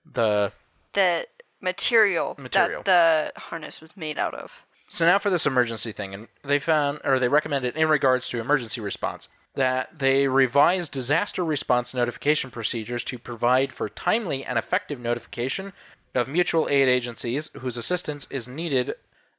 [0.05, 0.53] the.
[0.93, 1.27] the
[1.61, 2.83] material, Material.
[2.83, 6.59] that the harness was made out of So now for this emergency thing, and they
[6.59, 12.51] found, or they recommended in regards to emergency response, that they revised disaster response notification
[12.51, 15.73] procedures to provide for timely and effective notification
[16.15, 18.95] of mutual aid agencies whose assistance is needed,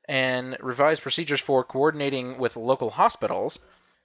[0.08, 3.60] and revised procedures for coordinating with local hospitals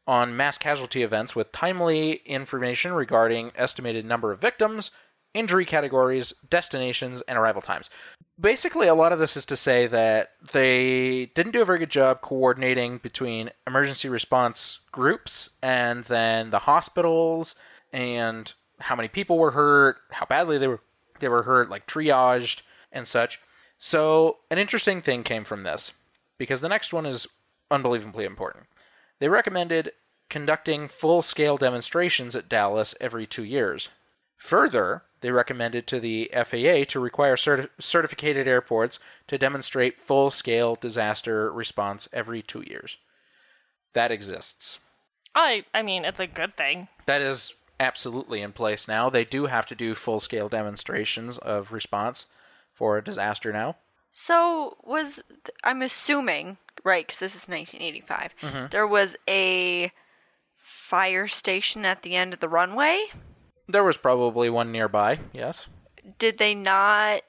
[0.07, 4.91] on mass casualty events with timely information regarding estimated number of victims,
[5.33, 7.89] injury categories, destinations, and arrival times.
[8.41, 11.91] Basically, a lot of this is to say that they didn't do a very good
[11.91, 17.55] job coordinating between emergency response groups and then the hospitals
[17.93, 20.81] and how many people were hurt, how badly they were
[21.21, 23.41] they were hurt, like triaged and such.
[23.85, 25.91] So, an interesting thing came from this
[26.39, 27.27] because the next one is
[27.69, 28.67] unbelievably important.
[29.19, 29.91] They recommended
[30.31, 33.89] conducting full scale demonstrations at Dallas every two years.
[34.37, 40.77] Further, they recommended to the FAA to require certi- certificated airports to demonstrate full scale
[40.81, 42.99] disaster response every two years.
[43.95, 44.79] That exists.
[45.35, 46.87] I I mean, it's a good thing.
[47.07, 49.11] That is absolutely in place now.
[49.11, 52.27] They do have to do full scale demonstrations of response
[52.83, 53.77] for a disaster now.
[54.11, 55.23] So was
[55.63, 58.35] I'm assuming right because this is 1985.
[58.41, 58.67] Mm-hmm.
[58.73, 59.93] There was a
[60.57, 63.05] fire station at the end of the runway.
[63.69, 65.69] There was probably one nearby, yes.
[66.19, 67.23] Did they not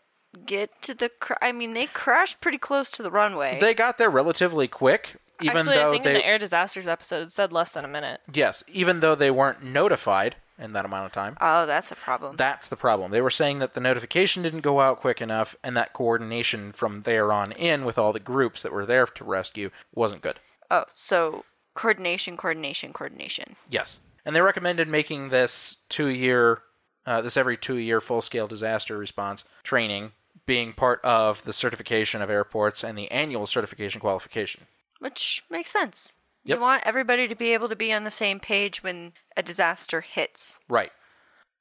[0.43, 1.09] get to the?
[1.09, 3.59] Cr- I mean, they crashed pretty close to the runway.
[3.61, 6.87] They got there relatively quick, even Actually, though I think they in the air disasters
[6.87, 8.21] episode it said less than a minute.
[8.33, 11.37] yes, even though they weren't notified in that amount of time.
[11.41, 12.35] oh, that's a problem.
[12.37, 13.11] That's the problem.
[13.11, 17.01] They were saying that the notification didn't go out quick enough, and that coordination from
[17.01, 20.39] there on in with all the groups that were there to rescue wasn't good.
[20.71, 21.43] oh, so
[21.75, 23.55] coordination, coordination, coordination.
[23.69, 26.61] Yes, and they recommended making this two-year,
[27.05, 30.13] uh, this every two-year full-scale disaster response training
[30.45, 34.67] being part of the certification of airports and the annual certification qualification.
[34.99, 36.15] Which makes sense.
[36.45, 36.57] Yep.
[36.57, 40.01] You want everybody to be able to be on the same page when a disaster
[40.01, 40.59] hits.
[40.67, 40.91] Right.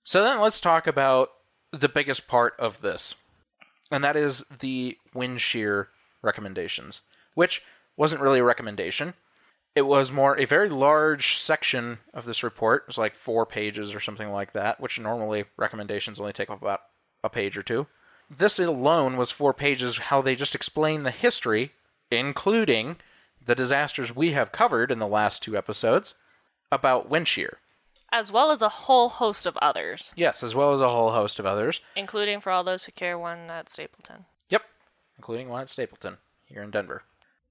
[0.04, 1.30] So then let's talk about
[1.72, 3.14] the biggest part of this,
[3.90, 5.88] and that is the wind shear
[6.20, 7.02] recommendations,
[7.34, 7.62] which
[7.96, 9.14] wasn't really a recommendation.
[9.74, 12.82] It was more a very large section of this report.
[12.82, 16.60] It was like four pages or something like that, which normally recommendations only take up
[16.60, 16.80] about
[17.24, 17.86] a page or two.
[18.28, 21.72] This alone was four pages, how they just explain the history,
[22.10, 22.96] including
[23.44, 26.14] the disasters we have covered in the last two episodes,
[26.70, 27.58] about wind shear.
[28.10, 31.38] As well as a whole host of others, Yes, as well as a whole host
[31.38, 31.80] of others.
[31.96, 34.26] including for all those who care one at Stapleton.
[34.50, 34.62] Yep,
[35.16, 37.02] including one at Stapleton here in Denver.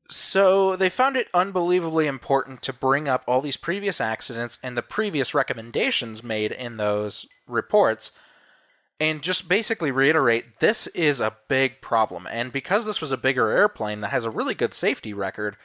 [0.10, 4.82] So they found it unbelievably important to bring up all these previous accidents and the
[4.82, 8.12] previous recommendations made in those reports
[9.00, 12.28] and just basically reiterate this is a big problem.
[12.30, 15.56] And because this was a bigger airplane that has a really good safety record,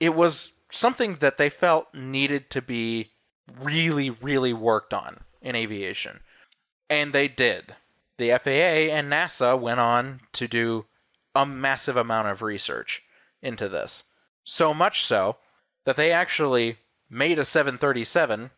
[0.00, 3.12] it was something that they felt needed to be
[3.60, 6.20] really, really worked on in aviation.
[6.88, 7.74] And they did.
[8.18, 10.86] The FAA and NASA went on to do
[11.34, 13.02] a massive amount of research
[13.42, 14.04] into this.
[14.44, 15.36] So much so
[15.84, 16.78] that they actually
[17.10, 18.50] made a 737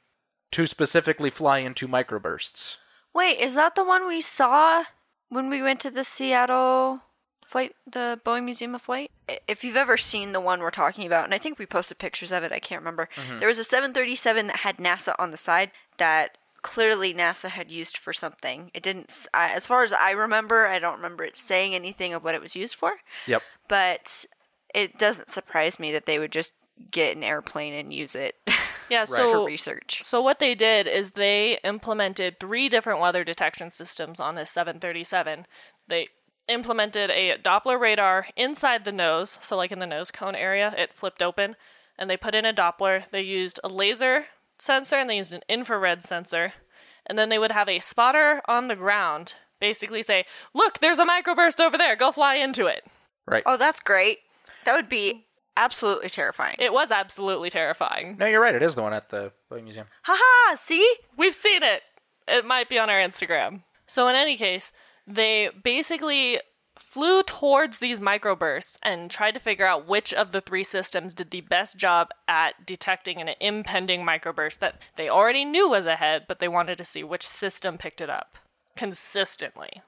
[0.52, 2.76] to specifically fly into microbursts.
[3.14, 4.84] Wait, is that the one we saw
[5.28, 7.00] when we went to the Seattle
[7.46, 9.10] flight, the Boeing Museum of Flight?
[9.48, 12.32] If you've ever seen the one we're talking about, and I think we posted pictures
[12.32, 13.08] of it, I can't remember.
[13.16, 13.38] Mm-hmm.
[13.38, 17.96] There was a 737 that had NASA on the side that clearly NASA had used
[17.96, 18.70] for something.
[18.74, 22.34] It didn't, as far as I remember, I don't remember it saying anything of what
[22.34, 22.94] it was used for,
[23.26, 23.42] Yep.
[23.68, 24.26] but
[24.74, 26.52] it doesn't surprise me that they would just
[26.90, 28.34] get an airplane and use it
[28.88, 30.00] Yeah, for so research.
[30.04, 35.46] So what they did is they implemented three different weather detection systems on this 737.
[35.88, 36.08] They
[36.48, 40.94] implemented a Doppler radar inside the nose, so like in the nose cone area, it
[40.94, 41.56] flipped open,
[41.98, 43.04] and they put in a Doppler.
[43.10, 44.26] They used a laser
[44.58, 46.54] sensor and they used an infrared sensor,
[47.06, 50.24] and then they would have a spotter on the ground basically say,
[50.54, 51.96] "Look, there's a microburst over there.
[51.96, 52.84] Go fly into it."
[53.26, 53.42] Right.
[53.46, 54.18] Oh, that's great.
[54.64, 55.26] That would be
[55.56, 56.56] absolutely terrifying.
[56.58, 58.16] It was absolutely terrifying.
[58.18, 58.54] No, you're right.
[58.54, 59.86] It is the one at the Boeing Museum.
[60.02, 60.96] Haha, see?
[61.16, 61.82] We've seen it.
[62.28, 63.62] It might be on our Instagram.
[63.86, 64.72] So, in any case,
[65.06, 66.40] they basically
[66.78, 71.30] flew towards these microbursts and tried to figure out which of the three systems did
[71.30, 76.38] the best job at detecting an impending microburst that they already knew was ahead, but
[76.38, 78.38] they wanted to see which system picked it up
[78.76, 79.82] consistently.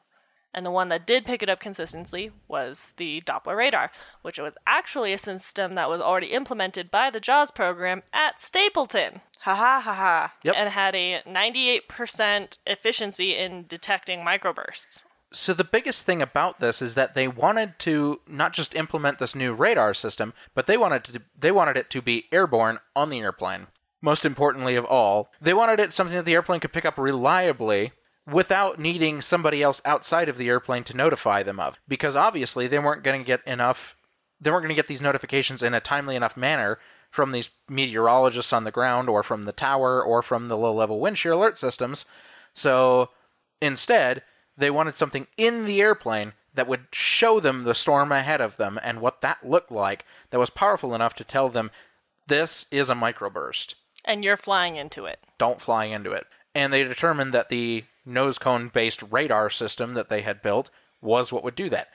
[0.55, 3.91] And the one that did pick it up consistently was the Doppler radar,
[4.23, 9.21] which was actually a system that was already implemented by the JAWS program at Stapleton
[9.41, 10.29] Haha, haha.
[10.43, 10.55] Yep.
[10.57, 15.05] and had a 98% efficiency in detecting microbursts.
[15.33, 19.35] So the biggest thing about this is that they wanted to not just implement this
[19.35, 23.21] new radar system, but they wanted to they wanted it to be airborne on the
[23.21, 23.67] airplane.
[24.01, 27.93] Most importantly of all, they wanted it something that the airplane could pick up reliably
[28.31, 31.79] without needing somebody else outside of the airplane to notify them of.
[31.89, 33.97] Because obviously they weren't going to get enough
[34.41, 36.79] they weren't going to get these notifications in a timely enough manner
[37.11, 41.01] from these meteorologists on the ground or from the tower or from the low level
[41.01, 42.05] wind shear alert systems.
[42.55, 43.11] So
[43.61, 44.23] instead,
[44.59, 48.79] they wanted something in the airplane that would show them the storm ahead of them
[48.83, 51.71] and what that looked like that was powerful enough to tell them
[52.27, 53.75] this is a microburst.
[54.05, 55.21] And you're flying into it.
[55.39, 56.27] Don't fly into it.
[56.55, 61.31] And they determined that the nose cone based radar system that they had built was
[61.31, 61.89] what would do that.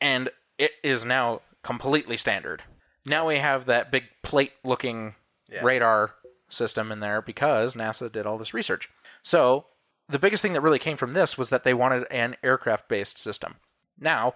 [0.00, 2.62] And it is now completely standard.
[3.04, 5.14] Now we have that big plate looking
[5.62, 6.14] radar
[6.48, 8.90] system in there because NASA did all this research.
[9.22, 9.66] So,
[10.08, 13.18] the biggest thing that really came from this was that they wanted an aircraft based
[13.18, 13.56] system.
[13.98, 14.34] Now,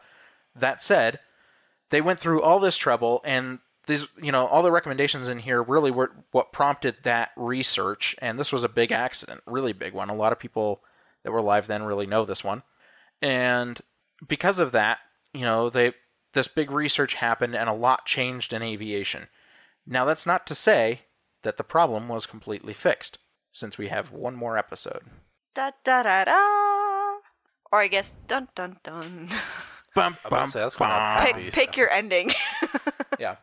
[0.54, 1.20] that said,
[1.90, 5.62] they went through all this trouble and these you know all the recommendations in here
[5.62, 10.08] really were what prompted that research and this was a big accident really big one.
[10.08, 10.82] A lot of people
[11.22, 12.62] that were alive then really know this one.
[13.20, 13.80] And
[14.26, 14.98] because of that
[15.32, 15.94] you know they
[16.32, 19.26] this big research happened and a lot changed in aviation.
[19.84, 21.02] Now that's not to say
[21.42, 23.18] that the problem was completely fixed
[23.50, 25.02] since we have one more episode
[25.54, 27.18] Da da da da.
[27.70, 29.28] Or I guess dun dun dun.
[29.94, 31.26] bum, I was to say, that's going out bum.
[31.26, 31.44] happy.
[31.44, 32.32] pick pick your ending.
[33.18, 33.36] yeah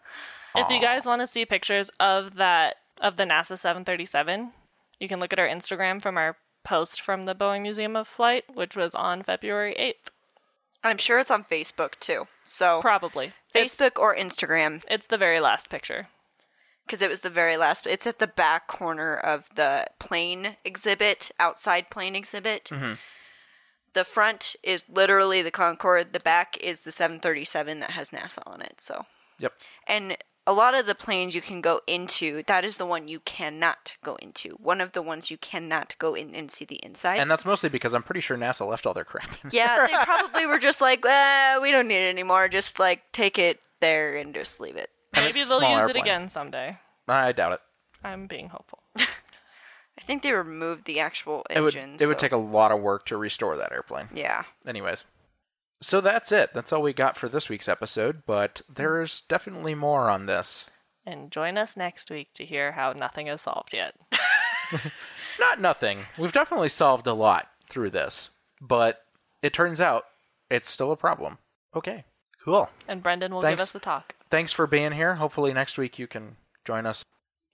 [0.55, 4.51] If you guys want to see pictures of that of the NASA 737,
[4.99, 8.43] you can look at our Instagram from our post from the Boeing Museum of Flight,
[8.53, 10.11] which was on February 8th.
[10.83, 12.27] I'm sure it's on Facebook too.
[12.43, 13.33] So Probably.
[13.53, 16.07] It's, Facebook or Instagram it's the very last picture.
[16.89, 17.85] Because it was the very last.
[17.85, 22.71] It's at the back corner of the plane exhibit, outside plane exhibit.
[23.93, 26.13] The front is literally the Concorde.
[26.13, 28.81] The back is the 737 that has NASA on it.
[28.81, 29.05] So,
[29.37, 29.53] yep
[29.87, 30.17] and
[30.47, 32.41] a lot of the planes you can go into.
[32.47, 34.49] That is the one you cannot go into.
[34.59, 37.17] One of the ones you cannot go in and see the inside.
[37.19, 39.93] and that's mostly because i'm pretty sure nasa left all their crap in yeah, they
[40.05, 42.47] probably were just like, uh, we don't need it anymore.
[42.47, 44.89] Just like take it there and just leave it.
[45.19, 45.89] And Maybe they'll use airplane.
[45.89, 46.77] it again someday.
[47.07, 47.59] i doubt it
[48.03, 48.79] I'm being hopeful.
[48.97, 51.97] I think they removed the actual it would engine.
[51.99, 54.07] it would take a lot of work to restore that airplane.
[54.13, 54.43] Yeah.
[54.65, 55.03] Anyways,
[55.81, 56.51] so that's it.
[56.53, 58.23] That's all we got for this week's episode.
[58.25, 60.65] But there's definitely more on this.
[61.05, 63.95] And join us next week to hear how nothing is solved yet.
[65.39, 65.99] Not nothing.
[66.17, 68.29] We've definitely solved a lot through this,
[68.61, 69.03] but
[69.41, 70.05] it turns out
[70.49, 71.39] it's still a problem.
[71.75, 72.05] Okay.
[72.43, 72.69] Cool.
[72.87, 74.15] And Brendan will give us the talk.
[74.31, 75.15] Thanks for being here.
[75.15, 77.03] Hopefully next week you can join us.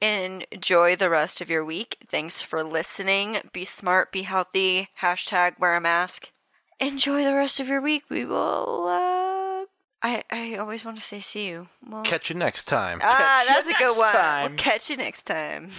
[0.02, 1.98] Enjoy the rest of your week.
[2.08, 3.38] Thanks for listening.
[3.54, 4.90] Be smart, be healthy.
[5.02, 6.32] Hashtag wear a mask.
[6.80, 8.04] enjoy the rest of your week.
[8.10, 8.88] We will.
[8.88, 9.66] Uh,
[10.04, 11.70] I I always want to say see you.
[11.88, 13.00] Well, Catch you next time.
[13.02, 14.50] ah, Catch that's a good one.
[14.52, 15.72] We'll catch you next time.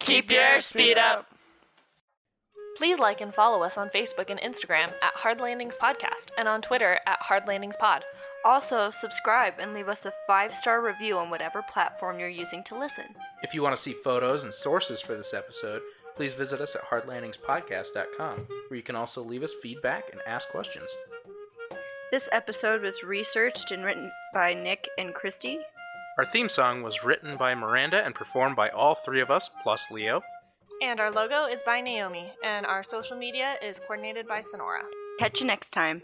[0.00, 1.28] Keep your speed up.
[2.76, 6.60] Please like and follow us on Facebook and Instagram at Hard Landings Podcast and on
[6.60, 8.04] Twitter at Hard Landings Pod.
[8.44, 12.76] Also, subscribe and leave us a five star review on whatever platform you're using to
[12.76, 13.04] listen.
[13.44, 15.82] If you want to see photos and sources for this episode,
[16.16, 20.90] please visit us at hardlandingspodcast.com, where you can also leave us feedback and ask questions.
[22.10, 25.58] This episode was researched and written by Nick and Christy.
[26.18, 29.90] Our theme song was written by Miranda and performed by all three of us, plus
[29.90, 30.22] Leo.
[30.84, 34.82] And our logo is by Naomi, and our social media is coordinated by Sonora.
[35.18, 36.02] Catch you next time.